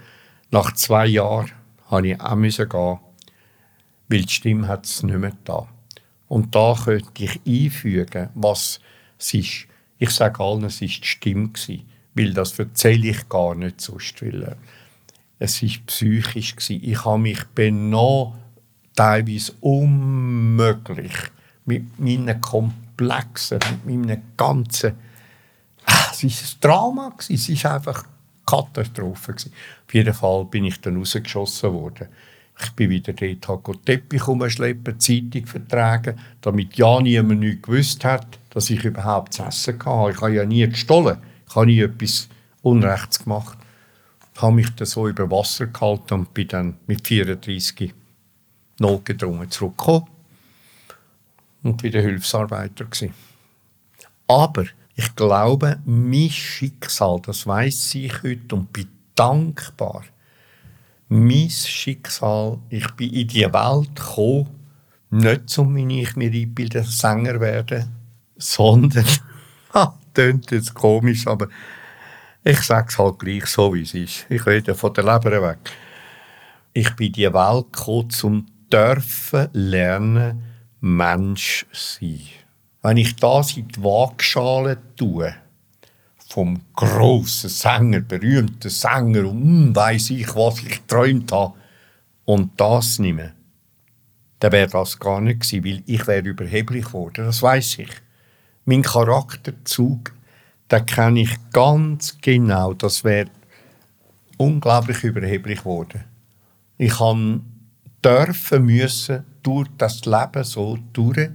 Nach 0.51 0.73
zwei 0.73 1.07
Jahren 1.07 1.51
musste 1.91 2.65
ich 2.65 2.75
auch 2.75 2.99
gehen, 2.99 2.99
weil 4.09 4.23
die 4.23 4.33
Stimme 4.33 4.69
hat 4.69 4.87
es 4.87 5.03
nicht 5.03 5.19
mehr 5.19 5.37
da. 5.45 5.69
Und 6.29 6.55
da 6.55 6.75
könnte 6.83 7.25
ich 7.25 7.41
einfügen, 7.47 8.31
was 8.35 8.81
es 9.19 9.35
ist. 9.35 9.67
Ich 9.99 10.11
sage 10.11 10.43
allen, 10.43 10.65
es 10.65 10.81
war 10.81 10.89
die 10.89 11.07
Stimme, 11.07 11.51
weil 12.15 12.33
das 12.33 12.59
erzähle 12.59 13.09
ich 13.09 13.29
gar 13.29 13.55
nicht 13.55 13.81
sonst. 13.81 14.23
Weil 14.23 14.57
es 15.39 15.63
war 15.63 15.71
psychisch. 15.87 16.55
Ich 16.71 17.05
habe 17.05 17.19
mich 17.19 17.45
benommen 17.55 18.44
teilweise 18.95 19.53
unmöglich 19.61 21.13
mit 21.65 21.99
meinen 21.99 22.41
Komplexen, 22.41 23.59
mit 23.87 24.07
meinem 24.07 24.23
ganzen. 24.37 24.95
Ah, 25.87 26.11
es 26.13 26.23
war 26.23 26.31
ein 26.31 26.61
Drama, 26.61 27.13
es 27.29 27.65
war 27.65 27.75
einfach 27.75 28.05
eine 28.05 28.13
Katastrophe. 28.47 29.33
Auf 29.33 29.95
jeden 29.95 30.15
Fall 30.15 30.45
bin 30.47 30.65
ich 30.65 30.81
dann 30.81 30.97
rausgeschossen 30.97 31.73
worden. 31.73 32.09
Ich 32.63 32.71
bin 32.73 32.91
wieder 32.91 33.13
dort, 33.13 33.49
habe 33.49 33.85
Teppich 33.85 34.29
umschleppen, 34.29 35.01
Zeitung 35.01 35.47
vertragen, 35.47 36.19
damit 36.41 36.77
ja 36.77 37.01
niemand 37.01 37.41
nichts 37.41 37.63
gewusst 37.63 38.05
hat, 38.05 38.39
dass 38.51 38.71
ich 38.71 38.85
überhaupt 38.85 39.35
zu 39.35 39.43
essen 39.43 39.79
hatte. 39.85 40.13
Ich 40.13 40.21
habe 40.21 40.35
ja 40.35 40.45
nie 40.45 40.69
gestohlen, 40.69 41.19
ich 41.49 41.57
habe 41.57 41.67
nie 41.67 41.81
etwas 41.81 42.29
Unrechts 42.63 43.25
gemacht. 43.25 43.59
Ich 44.35 44.43
habe 44.43 44.55
mich 44.55 44.71
dann 44.71 44.87
so 44.87 45.09
über 45.09 45.31
Wasser 45.31 45.67
gehalten 45.67 46.15
und 46.15 46.35
bin 46.35 46.49
dann 46.49 46.77
mit 46.87 47.07
34 47.07 47.93
notgedrungen 48.79 49.51
zurückgekommen 49.51 50.09
und 51.63 51.83
wieder 51.83 52.01
Hilfsarbeiter 52.01 52.85
gewesen. 52.85 53.15
Aber 54.27 54.65
ich 54.97 55.15
glaube, 55.17 55.81
mein 55.85 56.31
Schicksal, 56.31 57.21
das 57.21 57.47
weiß 57.47 57.97
ich 57.97 58.23
heute 58.23 58.55
und 58.55 58.73
bin 58.73 58.89
dankbar. 59.15 60.05
Mein 61.09 61.51
Schicksal, 61.51 62.59
ich 62.69 62.91
bin 62.93 63.13
in 63.13 63.29
die 63.29 63.45
Welt 63.45 63.97
gekommen, 63.97 64.49
nicht 65.11 65.59
um 65.59 65.77
ich 65.77 66.17
mir 66.17 66.31
einbilde, 66.31 66.83
Sänger 66.83 67.41
werden, 67.41 67.89
sondern, 68.37 69.07
klingt 70.15 70.51
jetzt 70.51 70.75
komisch, 70.75 71.27
aber 71.27 71.49
ich 72.43 72.61
sage 72.61 72.89
es 72.91 72.99
halt 72.99 73.19
gleich 73.19 73.47
so, 73.47 73.75
wie 73.75 73.83
es 73.83 73.95
ist. 73.95 74.27
Ich 74.29 74.45
rede 74.47 74.75
von 74.75 74.93
der 74.93 75.05
Leber 75.05 75.43
weg. 75.43 75.59
Ich 76.73 76.95
bin 76.97 77.09
in 77.09 77.13
die 77.13 77.33
Welt 77.33 77.73
gekommen, 77.73 78.11
um 78.23 78.47
dürfen 78.75 79.49
lernen, 79.53 80.43
Mensch 80.81 81.65
sein. 81.73 82.21
Wenn 82.83 82.97
ich 82.97 83.15
das 83.17 83.57
in 83.57 83.69
die 83.69 83.83
Waagschale 83.83 84.79
tue, 84.97 85.33
vom 86.29 86.61
grossen 86.75 87.51
Sänger, 87.51 88.01
berühmten 88.01 88.69
Sänger 88.69 89.29
und 89.31 89.43
hm, 89.43 89.77
weiß 89.77 90.11
ich, 90.11 90.35
was 90.35 90.61
ich 90.61 90.81
geträumt 90.81 91.31
habe, 91.31 91.55
und 92.25 92.51
das 92.57 92.99
nehme, 92.99 93.33
dann 94.41 94.51
wäre 94.51 94.71
das 94.71 94.99
gar 94.99 95.21
nicht 95.21 95.41
gewesen, 95.41 95.65
weil 95.65 95.83
ich 95.87 96.07
wäre 96.09 96.27
überheblich 96.27 96.87
geworden, 96.87 97.27
das 97.27 97.43
weiß 97.43 97.79
ich. 97.79 97.91
Mein 98.65 98.83
Charakterzug, 98.83 100.13
den 100.71 100.87
kenne 100.87 101.21
ich 101.21 101.37
ganz 101.53 102.19
genau, 102.21 102.75
das 102.75 103.05
wäre 103.05 103.29
unglaublich 104.37 105.05
überheblich 105.05 105.61
geworden. 105.61 106.03
Ich 106.77 106.99
habe 106.99 107.41
dürfen 108.05 108.67
müssen 108.67 109.25
durch 109.43 109.69
das 109.79 110.05
Leben 110.05 110.45
so 110.45 110.79
durch, 110.93 111.31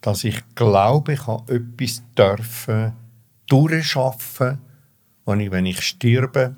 dass 0.00 0.24
ich 0.24 0.42
glaube, 0.54 1.14
ich 1.14 1.26
habe 1.26 1.54
etwas 1.54 2.02
dürfen 2.16 2.92
durchschaffen, 3.46 4.58
wo 5.24 5.34
ich, 5.34 5.50
wenn 5.50 5.66
ich 5.66 5.80
sterbe, 5.80 6.54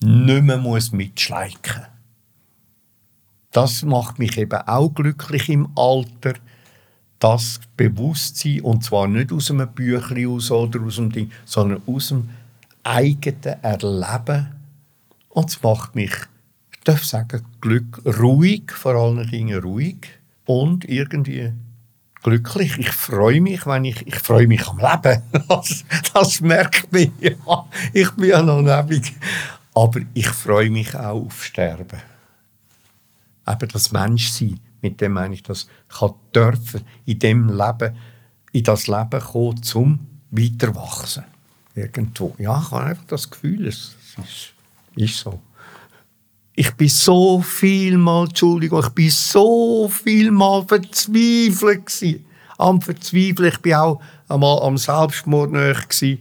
nicht 0.00 0.42
mehr 0.42 0.58
muss 0.58 0.92
mitschleichen 0.92 1.86
Das 3.50 3.82
macht 3.82 4.18
mich 4.18 4.36
eben 4.38 4.60
auch 4.60 4.90
glücklich 4.90 5.48
im 5.48 5.68
Alter, 5.74 6.34
das 7.18 7.60
Bewusstsein, 7.76 8.60
und 8.60 8.84
zwar 8.84 9.08
nicht 9.08 9.32
aus 9.32 9.50
einem 9.50 9.72
Büchlein 9.72 10.26
oder 10.26 10.80
aus 10.82 10.96
dem 10.96 11.10
Ding, 11.10 11.32
sondern 11.44 11.82
aus 11.86 12.08
dem 12.08 12.28
eigenen 12.84 13.62
Erleben. 13.62 14.54
Und 15.30 15.50
es 15.50 15.60
macht 15.62 15.96
mich 15.96 16.12
darf 16.88 17.04
sagen, 17.04 17.44
Glück, 17.60 18.00
ruhig, 18.04 18.72
vor 18.72 18.94
allen 18.94 19.28
Dingen 19.28 19.60
ruhig 19.60 20.08
und 20.46 20.88
irgendwie 20.88 21.52
glücklich. 22.22 22.78
Ich 22.78 22.90
freue 22.90 23.42
mich, 23.42 23.66
wenn 23.66 23.84
ich, 23.84 24.06
ich 24.06 24.16
freue 24.16 24.46
mich 24.46 24.66
am 24.66 24.78
Leben. 24.78 25.22
Das, 25.48 25.84
das 26.14 26.40
merkt 26.40 26.90
man 26.92 27.12
ja. 27.20 27.66
Ich 27.92 28.10
bin 28.12 28.30
ja 28.30 28.42
noch 28.42 28.62
nebig. 28.62 29.14
Aber 29.74 30.00
ich 30.14 30.28
freue 30.28 30.70
mich 30.70 30.94
auch 30.94 31.26
auf 31.26 31.44
Sterben. 31.44 32.00
Eben 33.46 33.68
das 33.68 33.92
Menschsein, 33.92 34.58
mit 34.80 35.00
dem 35.00 35.12
meine 35.12 35.34
ich, 35.34 35.42
dass 35.42 35.68
ich 35.90 36.10
dürfen 36.34 36.82
in 37.04 37.18
dem 37.18 37.48
Leben, 37.48 37.96
in 38.52 38.64
das 38.64 38.86
Leben 38.86 39.20
kommen, 39.20 39.62
zum 39.62 40.06
weiterwachsen. 40.30 41.24
Irgendwo. 41.74 42.34
Ja, 42.38 42.60
ich 42.60 42.70
habe 42.70 42.84
einfach 42.84 43.04
das 43.06 43.30
Gefühl, 43.30 43.66
es 43.66 43.94
ist, 44.16 44.54
ist 44.96 45.18
so. 45.18 45.40
Ich 46.60 46.72
bin 46.72 46.88
so 46.88 47.40
viel 47.40 47.96
mal, 47.96 48.24
Entschuldigung, 48.24 48.80
ich 48.80 48.88
bin 48.88 49.10
so 49.10 49.88
viel 49.88 50.32
mal 50.32 50.64
verzweifelt 50.66 51.86
gewesen. 51.86 52.24
Am 52.56 52.82
Verzweifeln. 52.82 53.52
Ich 53.52 53.58
bin 53.58 53.74
auch 53.74 54.00
einmal 54.28 54.60
am 54.62 54.76
Selbstmord 54.76 55.52
nahe 55.52 55.74
gewesen. 55.74 56.18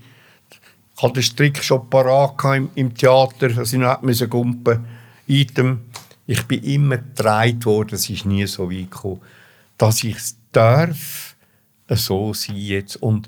Ich 0.95 1.02
hatte 1.02 1.13
den 1.13 1.23
Strick 1.23 1.63
schon 1.63 1.89
parat 1.89 2.36
im, 2.56 2.69
im 2.76 2.93
Theater, 2.93 3.50
dass 3.50 3.73
ich 3.73 3.80
nicht 3.80 4.04
müssen 4.04 4.30
gumpen 4.30 4.86
Item. 5.26 5.80
Ich 6.28 6.43
bin 6.45 6.63
immer 6.63 6.97
getragen 6.97 7.65
worden, 7.65 7.95
es 7.95 8.08
ist 8.08 8.28
nie 8.28 8.45
so 8.45 8.69
weit 8.69 8.91
gekommen, 8.91 9.21
dass 9.80 10.04
ich 10.04 10.17
es 10.17 10.38
darf, 10.52 11.36
so 11.89 12.36
sein 12.36 12.58
jetzt 12.58 12.97
und 12.97 13.28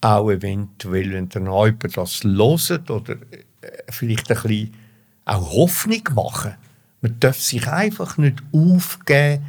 auch 0.00 0.30
eventuell, 0.30 1.12
wenn 1.12 1.28
der 1.28 1.42
Neuber 1.42 1.88
das 1.88 2.24
hört 2.24 2.90
oder 2.90 3.16
äh, 3.60 3.82
vielleicht 3.90 4.30
ein 4.30 4.42
bisschen 4.42 4.83
auch 5.24 5.52
Hoffnung 5.52 6.02
machen. 6.14 6.54
Man 7.00 7.18
darf 7.20 7.40
sich 7.40 7.66
einfach 7.68 8.16
nicht 8.18 8.42
aufgeben. 8.52 9.44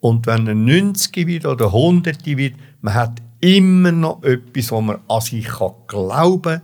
Und 0.00 0.26
wenn 0.26 0.46
er 0.46 0.54
90 0.54 1.26
wird 1.26 1.46
oder 1.46 1.66
100 1.66 2.26
wird, 2.26 2.54
man 2.80 2.94
hat 2.94 3.22
immer 3.40 3.92
noch 3.92 4.22
etwas, 4.22 4.70
wo 4.70 4.80
man 4.80 4.98
an 5.08 5.20
sich 5.20 5.48
glauben 5.86 6.42
kann, 6.42 6.62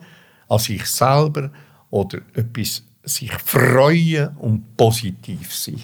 an 0.49 0.59
sich 0.59 0.87
selber 0.87 1.51
oder 1.91 2.19
etwas 2.35 2.83
sich 3.05 3.33
freuen 3.33 4.37
und 4.37 4.77
positiv 4.77 5.55
sein. 5.55 5.83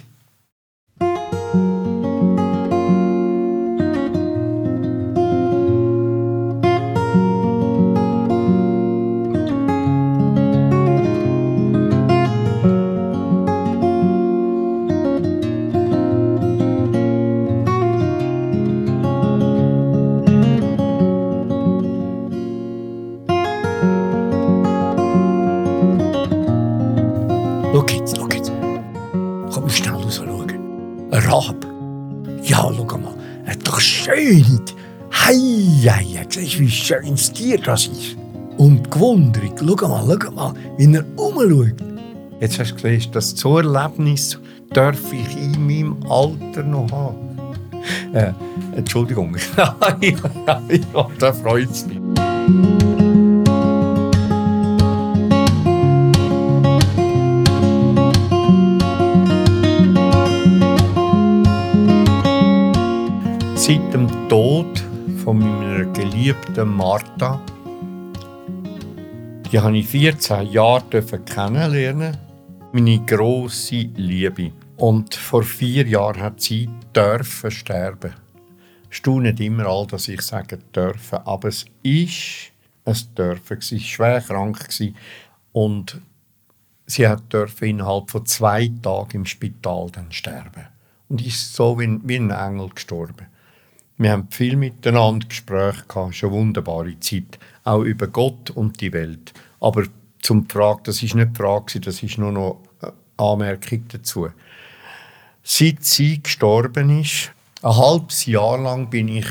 Du, 36.37 36.41
wie 36.41 36.71
schön 36.71 37.11
das 37.11 37.33
Tier 37.33 37.59
das 37.59 37.87
ist? 37.87 38.17
Und 38.57 38.91
gewundert. 38.91 39.59
Schau 39.59 39.89
mal, 39.89 40.19
schau 40.23 40.31
mal, 40.31 40.55
wie 40.77 40.95
er 40.95 41.05
umschaut. 41.17 41.75
Jetzt 42.41 42.59
hast 42.59 42.73
du 42.73 42.75
gesehen, 42.75 43.11
das 43.13 43.31
so 43.31 43.59
Erlebnis 43.59 44.39
darf 44.73 45.13
ich 45.13 45.37
in 45.37 45.67
meinem 45.67 45.97
Alter 46.09 46.63
noch 46.63 46.91
haben. 46.91 47.39
Äh, 48.13 48.33
Entschuldigung. 48.77 49.37
ja, 49.57 49.77
da 51.19 51.33
freut 51.33 51.71
es 51.71 51.87
mich. 51.87 51.99
Geliebten 66.25 66.75
Martha, 66.75 67.39
die 69.53 69.61
habe 69.61 69.77
ich 69.77 69.87
14 69.89 70.51
Jahre 70.53 71.03
kennenlernen 71.03 72.17
meine 72.73 72.99
grosse 73.01 73.91
Liebe. 73.95 74.53
Und 74.79 75.15
vor 75.15 75.43
vier 75.43 75.87
Jahren 75.87 76.23
hat 76.23 76.41
sie 76.41 76.71
dürfen 76.97 77.51
sterben. 77.51 78.15
Staunet 78.89 79.39
immer 79.39 79.67
all, 79.67 79.87
dass 79.87 80.09
ich 80.09 80.23
sage 80.23 80.57
dürfen, 80.75 81.19
aber 81.27 81.49
es 81.49 81.67
ist 81.83 82.53
es 82.87 83.13
dürfen. 83.13 83.61
Sie 83.61 83.77
war 83.77 83.83
schwer 83.83 84.21
krank 84.23 84.67
und 85.53 86.01
sie 86.87 87.07
hat 87.07 87.31
dürfen 87.31 87.69
innerhalb 87.69 88.11
von 88.11 88.25
zwei 88.25 88.73
Tagen 88.81 89.19
im 89.19 89.27
Spital 89.27 89.89
dann 89.93 90.11
sterben. 90.11 90.69
Und 91.11 91.21
ist 91.27 91.53
so 91.55 91.79
wie 91.79 91.85
ein 91.85 92.31
Engel 92.31 92.71
gestorben. 92.71 93.27
Wir 93.97 94.11
haben 94.11 94.27
viel 94.29 94.57
miteinander 94.57 95.29
Gespräche 95.29 95.85
gehabt, 95.87 96.17
schon 96.17 96.33
wunderbare 96.33 96.99
Zeit, 96.99 97.39
auch 97.63 97.83
über 97.83 98.09
Gott 98.09 98.51
und 98.51 98.81
die 98.81 98.93
Welt. 98.93 99.33
Aber 99.61 99.85
zum 100.21 100.49
Frage, 100.49 100.81
das 100.85 101.01
ist 101.05 101.15
nicht 101.15 101.31
die 101.31 101.37
Frage, 101.37 101.79
das 101.79 102.03
ist 102.03 102.19
nur 102.19 102.33
noch 102.33 102.61
eine 102.81 102.93
Anmerkung 103.19 103.85
dazu. 103.87 104.31
Seit 105.45 105.85
sie 105.85 106.21
gestorben 106.21 107.01
ist, 107.01 107.31
ein 107.63 107.77
halbes 107.77 108.27
Jahr 108.27 108.59
lang 108.59 108.91
bin 108.91 109.07
ich 109.07 109.27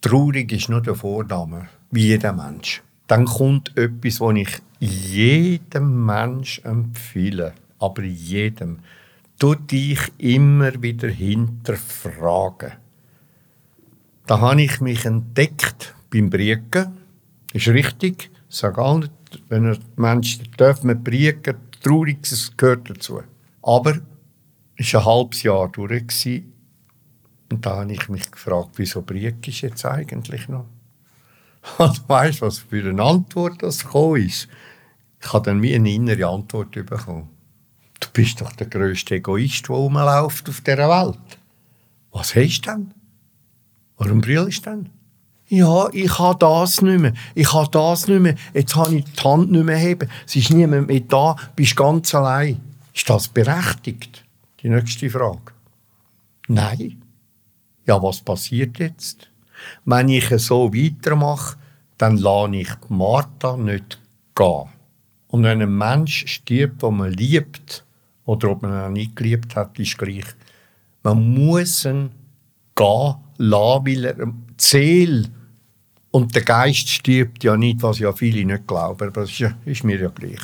traurig, 0.00 0.52
ist 0.52 0.70
nur 0.70 0.80
der 0.80 0.94
Vorname, 0.94 1.68
wie 1.90 2.06
jeder 2.06 2.32
Mensch. 2.32 2.82
Dann 3.08 3.26
kommt 3.26 3.76
etwas, 3.76 4.20
was 4.20 4.36
ich 4.36 4.48
jedem 4.80 6.06
Mensch 6.06 6.62
empfehle, 6.64 7.52
aber 7.78 8.04
jedem. 8.04 8.78
Du 9.38 9.54
dich 9.54 10.00
immer 10.16 10.80
wieder 10.80 11.08
hinterfragen 11.08 12.72
da 14.28 14.40
habe 14.40 14.62
ich 14.62 14.80
mich 14.82 15.06
entdeckt 15.06 15.94
beim 16.10 16.28
Brieken. 16.28 16.98
Ist 17.54 17.68
richtig. 17.68 18.30
Ich 18.50 18.56
sage 18.56 18.80
allen, 18.80 19.08
wenn 19.48 19.66
ein 19.66 19.78
Mensch 19.96 20.38
darf 20.58 20.82
man 20.84 21.02
brieken, 21.02 21.56
traurig, 21.82 22.18
das 22.28 22.52
gehört 22.54 22.90
dazu. 22.90 23.22
Aber 23.62 23.98
es 24.76 24.92
war 24.92 25.00
ein 25.00 25.06
halbes 25.06 25.42
Jahr 25.42 25.70
durch. 25.70 26.42
Und 27.50 27.64
da 27.64 27.76
habe 27.76 27.92
ich 27.92 28.08
mich 28.10 28.30
gefragt, 28.30 28.72
wieso 28.76 29.00
brieke 29.00 29.48
ich 29.48 29.62
jetzt 29.62 29.86
eigentlich 29.86 30.46
noch? 30.48 30.66
Und 31.78 32.06
weißt 32.06 32.42
du, 32.42 32.46
was 32.46 32.58
für 32.58 32.86
eine 32.86 33.02
Antwort 33.02 33.62
das 33.62 33.84
gekommen 33.84 34.26
ist? 34.26 34.46
Ich 35.22 35.32
habe 35.32 35.46
dann 35.46 35.62
wie 35.62 35.74
eine 35.74 35.90
innere 35.90 36.28
Antwort 36.28 36.72
bekommen. 36.72 37.30
Du 37.98 38.08
bist 38.12 38.42
doch 38.42 38.52
der 38.52 38.66
grösste 38.66 39.14
Egoist, 39.14 39.68
der 39.68 39.76
rumläuft 39.76 40.50
auf 40.50 40.60
dieser 40.60 40.88
Welt. 40.88 41.18
Was 42.12 42.34
hast 42.34 42.60
du 42.60 42.70
denn? 42.70 42.97
Warum 43.98 44.20
brüllst 44.20 44.64
du 44.66 44.70
denn? 44.70 44.90
Ja, 45.48 45.88
ich 45.92 46.18
habe 46.18 46.38
das 46.38 46.82
nicht 46.82 47.00
mehr. 47.00 47.14
Ich 47.34 47.52
habe 47.52 47.70
das 47.70 48.06
nicht 48.06 48.20
mehr. 48.20 48.34
Jetzt 48.52 48.76
habe 48.76 48.96
ich 48.96 49.04
die 49.04 49.22
Hand 49.22 49.50
nicht 49.50 49.64
mehr 49.64 49.78
heben. 49.78 50.08
Es 50.26 50.36
ist 50.36 50.50
niemand 50.50 50.88
mehr 50.88 51.00
da. 51.00 51.36
Bist 51.56 51.74
ganz 51.74 52.14
allein. 52.14 52.60
Ist 52.94 53.08
das 53.08 53.28
berechtigt? 53.28 54.24
Die 54.62 54.68
nächste 54.68 55.08
Frage. 55.08 55.52
Nein. 56.48 57.02
Ja, 57.86 58.02
was 58.02 58.20
passiert 58.20 58.78
jetzt? 58.78 59.30
Wenn 59.84 60.10
ich 60.10 60.28
so 60.36 60.72
weitermache, 60.72 61.56
dann 61.96 62.18
lasse 62.18 62.56
ich 62.56 62.68
Martha 62.88 63.56
nicht 63.56 64.00
gehen. 64.34 64.68
Und 65.28 65.42
wenn 65.42 65.62
ein 65.62 65.76
Mensch 65.76 66.26
stirbt, 66.26 66.82
den 66.82 66.96
man 66.96 67.12
liebt, 67.12 67.84
oder 68.24 68.50
ob 68.50 68.62
man 68.62 68.90
ihn 68.90 68.92
nicht 68.92 69.16
geliebt 69.16 69.56
hat, 69.56 69.78
ist 69.78 69.96
gleich. 69.96 70.26
Man 71.02 71.34
muss 71.34 71.86
ihn 71.86 72.10
gehen 72.74 73.14
lassen, 73.38 73.86
weil 73.86 74.04
er 74.04 74.14
die 74.14 74.32
Seele 74.58 75.24
und 76.10 76.34
der 76.34 76.42
Geist 76.42 76.88
stirbt 76.88 77.44
ja 77.44 77.56
nicht, 77.56 77.82
was 77.82 77.98
ja 77.98 78.12
viele 78.12 78.44
nicht 78.44 78.66
glauben, 78.66 79.08
aber 79.08 79.22
das 79.22 79.30
ist, 79.30 79.54
ist 79.64 79.84
mir 79.84 80.00
ja 80.00 80.08
gleich. 80.08 80.40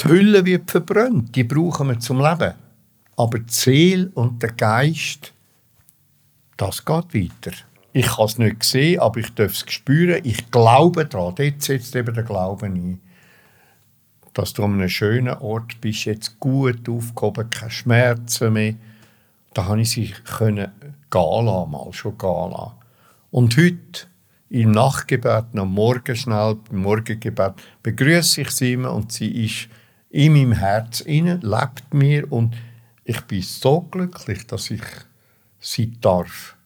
Die 0.00 0.08
Hülle 0.08 0.44
wird 0.44 0.70
verbrannt, 0.70 1.34
die 1.34 1.44
brauchen 1.44 1.88
wir 1.88 1.98
zum 1.98 2.20
Leben. 2.20 2.54
Aber 3.16 3.38
die 3.38 3.52
Seele 3.52 4.10
und 4.14 4.42
der 4.42 4.52
Geist, 4.52 5.32
das 6.56 6.84
geht 6.84 7.14
weiter. 7.14 7.56
Ich 7.94 8.12
habe 8.18 8.24
es 8.24 8.36
nicht 8.36 8.60
gesehen, 8.60 9.00
aber 9.00 9.20
ich 9.20 9.32
darf 9.34 9.52
es 9.52 9.64
spüren. 9.72 10.20
Ich 10.22 10.50
glaube 10.50 11.06
daran. 11.06 11.34
Dort 11.34 11.62
setzt 11.62 11.96
eben 11.96 12.14
der 12.14 12.24
Glaube 12.24 12.66
ein. 12.66 13.00
Dass 14.34 14.52
du 14.52 14.64
an 14.64 14.74
einem 14.74 14.90
schönen 14.90 15.34
Ort 15.38 15.80
bist, 15.80 16.04
jetzt 16.04 16.38
gut 16.38 16.86
aufgehoben, 16.90 17.48
keine 17.48 17.70
Schmerzen 17.70 18.52
mehr. 18.52 18.74
Da 19.54 19.62
konnte 19.62 19.80
ich 19.80 19.90
sie 19.92 20.12
können 20.36 20.70
lassen, 21.12 21.70
mal 21.70 21.92
schon 21.92 22.16
lassen. 22.18 22.72
Und 23.30 23.56
heute, 23.56 24.06
im 24.48 24.70
Nachtgebet, 24.70 25.46
am 25.54 25.72
Morgen 25.72 26.16
schnell, 26.16 26.56
im 26.70 26.82
Morgengebet, 26.82 27.54
begrüße 27.82 28.42
ich 28.42 28.50
sie 28.50 28.74
immer 28.74 28.92
und 28.92 29.12
sie 29.12 29.44
ist 29.44 29.68
in 30.10 30.32
meinem 30.32 30.52
Herz 30.52 31.00
inne, 31.00 31.40
lebt 31.42 31.92
mir 31.92 32.30
und 32.30 32.54
ich 33.04 33.20
bin 33.22 33.42
so 33.42 33.80
glücklich, 33.82 34.46
dass 34.46 34.70
ich 34.70 34.82
sie 35.58 35.92
darf 36.00 36.56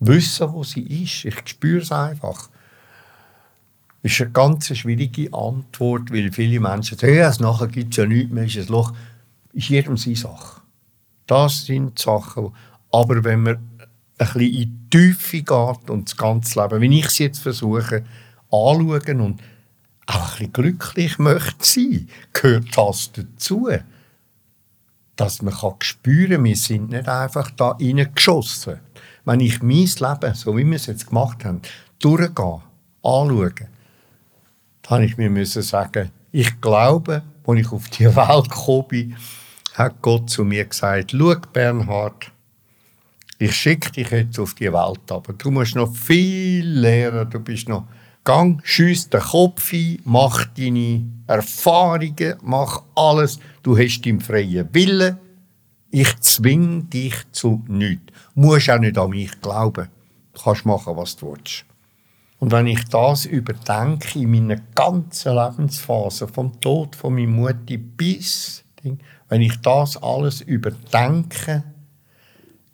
wissen, 0.00 0.52
wo 0.52 0.64
sie 0.64 0.82
ist. 1.02 1.24
Ich 1.24 1.36
spüre 1.44 1.82
es 1.82 1.92
einfach. 1.92 2.48
Das 4.02 4.12
ist 4.12 4.20
eine 4.20 4.30
ganz 4.30 4.76
schwierige 4.76 5.32
Antwort, 5.32 6.12
weil 6.12 6.32
viele 6.32 6.60
Menschen 6.60 6.96
sagen, 6.98 7.14
ja, 7.14 7.32
nachher 7.40 7.68
gibt 7.68 7.92
es 7.92 7.96
ja 7.96 8.06
nichts 8.06 8.32
mehr, 8.32 8.44
ist 8.44 8.56
ein 8.56 8.66
Loch. 8.68 8.92
Ist 9.52 9.68
jedem 9.68 9.96
seine 9.96 10.16
Sache. 10.16 10.60
Das 11.26 11.66
sind 11.66 11.98
Sachen, 11.98 12.54
aber 12.98 13.22
wenn 13.22 13.42
man 13.42 13.56
ein 13.56 13.88
bisschen 14.16 14.40
in 14.40 14.50
die 14.50 14.90
Tiefe 14.90 15.42
geht 15.42 15.90
und 15.90 16.08
das 16.08 16.16
ganze 16.16 16.60
Leben, 16.60 16.80
wie 16.80 16.98
ich 16.98 17.06
es 17.06 17.18
jetzt 17.18 17.38
versuche, 17.38 18.04
anschauen 18.50 19.20
und 19.20 19.40
auch 20.06 20.32
ein 20.32 20.50
bisschen 20.50 20.52
glücklich 20.52 21.18
möchte 21.18 21.54
sein, 21.60 22.08
gehört 22.32 22.76
das 22.76 23.12
dazu. 23.12 23.68
Dass 25.14 25.42
man 25.42 25.54
kann 25.54 25.74
spüren 25.80 26.44
wir 26.44 26.56
sind 26.56 26.90
nicht 26.90 27.08
einfach 27.08 27.50
da 27.52 27.70
reingeschossen. 27.70 28.80
Wenn 29.24 29.40
ich 29.40 29.62
mein 29.62 29.86
Leben, 29.86 30.34
so 30.34 30.56
wie 30.56 30.66
wir 30.66 30.76
es 30.76 30.86
jetzt 30.86 31.08
gemacht 31.08 31.44
haben, 31.44 31.60
durchgehe, 32.00 32.62
anschaue, 33.02 33.52
dann 34.82 35.02
ich 35.02 35.16
mir 35.16 35.30
müssen 35.30 35.62
sagen, 35.62 36.10
ich 36.32 36.60
glaube, 36.60 37.22
als 37.46 37.60
ich 37.60 37.72
auf 37.72 37.88
die 37.90 38.06
Welt 38.16 38.48
gekommen 38.48 38.88
bin, 38.88 39.16
hat 39.74 40.02
Gott 40.02 40.30
zu 40.30 40.44
mir 40.44 40.64
gesagt, 40.64 41.12
schau 41.12 41.36
Bernhard, 41.52 42.32
ich 43.38 43.54
schicke 43.54 43.92
dich 43.92 44.10
jetzt 44.10 44.38
auf 44.38 44.54
die 44.54 44.72
Welt, 44.72 45.10
aber 45.10 45.32
du 45.32 45.50
musst 45.50 45.76
noch 45.76 45.94
viel 45.94 46.66
lernen, 46.66 47.30
du 47.30 47.38
bist 47.40 47.68
noch 47.68 47.86
Gang, 48.24 48.60
schieß 48.62 49.08
den 49.08 49.20
Kopf 49.20 49.72
ein, 49.72 50.02
mach 50.04 50.44
deine 50.46 51.02
Erfahrungen, 51.26 52.34
mach 52.42 52.82
alles. 52.94 53.38
Du 53.62 53.78
hast 53.78 54.02
deinen 54.02 54.20
freien 54.20 54.68
Willen. 54.74 55.16
Ich 55.90 56.14
zwinge 56.20 56.82
dich 56.82 57.14
zu 57.32 57.64
nichts. 57.68 58.12
Du 58.34 58.40
musst 58.42 58.68
auch 58.68 58.80
nicht 58.80 58.98
an 58.98 59.10
mich 59.10 59.40
glauben. 59.40 59.88
Du 60.34 60.42
kannst 60.42 60.66
machen, 60.66 60.94
was 60.94 61.16
du 61.16 61.32
willst. 61.32 61.64
Und 62.38 62.52
wenn 62.52 62.66
ich 62.66 62.84
das 62.84 63.24
überdenke 63.24 64.18
in 64.18 64.30
meiner 64.30 64.60
ganzen 64.74 65.34
Lebensphase, 65.34 66.28
vom 66.28 66.60
Tod 66.60 66.96
von 66.96 67.14
meiner 67.14 67.28
Mutter 67.28 67.78
bis, 67.78 68.62
wenn 69.30 69.40
ich 69.40 69.56
das 69.62 69.96
alles 70.02 70.42
überdenke, 70.42 71.64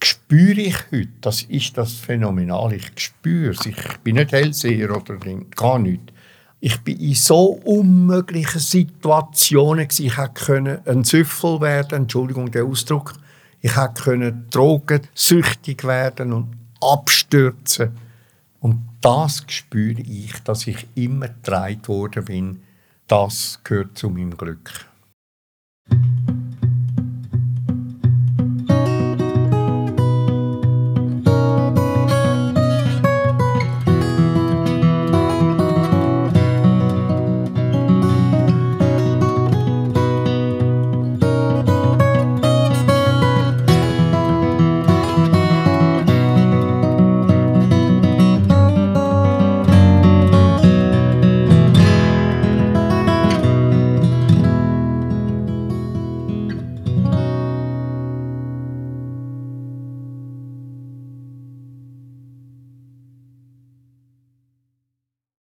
spüre 0.05 0.61
ich 0.61 0.77
heute, 0.91 1.09
das 1.21 1.43
ist 1.43 1.77
das 1.77 1.93
Phänomenal, 1.95 2.73
ich 2.73 2.91
spüre 2.97 3.53
es. 3.53 3.67
Ich 3.67 3.77
bin 4.03 4.17
nicht 4.17 4.33
Hellseher 4.33 4.97
oder 4.97 5.17
gar 5.57 5.79
nicht. 5.79 6.13
Ich 6.61 6.81
bin 6.81 6.99
in 6.99 7.15
so 7.15 7.61
unmöglichen 7.65 8.61
Situationen 8.61 9.87
Ich 9.91 10.17
hätte 10.17 10.83
ein 10.87 11.05
Süffel 11.05 11.61
werden, 11.61 12.03
Entschuldigung 12.03 12.51
der 12.51 12.65
Ausdruck. 12.65 13.13
Ich 13.61 13.77
hätte 13.77 14.35
drogensüchtig 14.51 15.85
werden 15.85 16.33
und 16.33 16.57
abstürzen. 16.81 17.91
Und 18.61 18.81
das 19.03 19.45
spüre 19.49 20.01
ich, 20.01 20.33
dass 20.45 20.67
ich 20.67 20.87
immer 20.95 21.29
getragen 21.29 21.87
worden 21.87 22.25
bin. 22.25 22.63
Das 23.07 23.61
gehört 23.63 23.99
zu 23.99 24.09
meinem 24.09 24.37
Glück. 24.37 24.87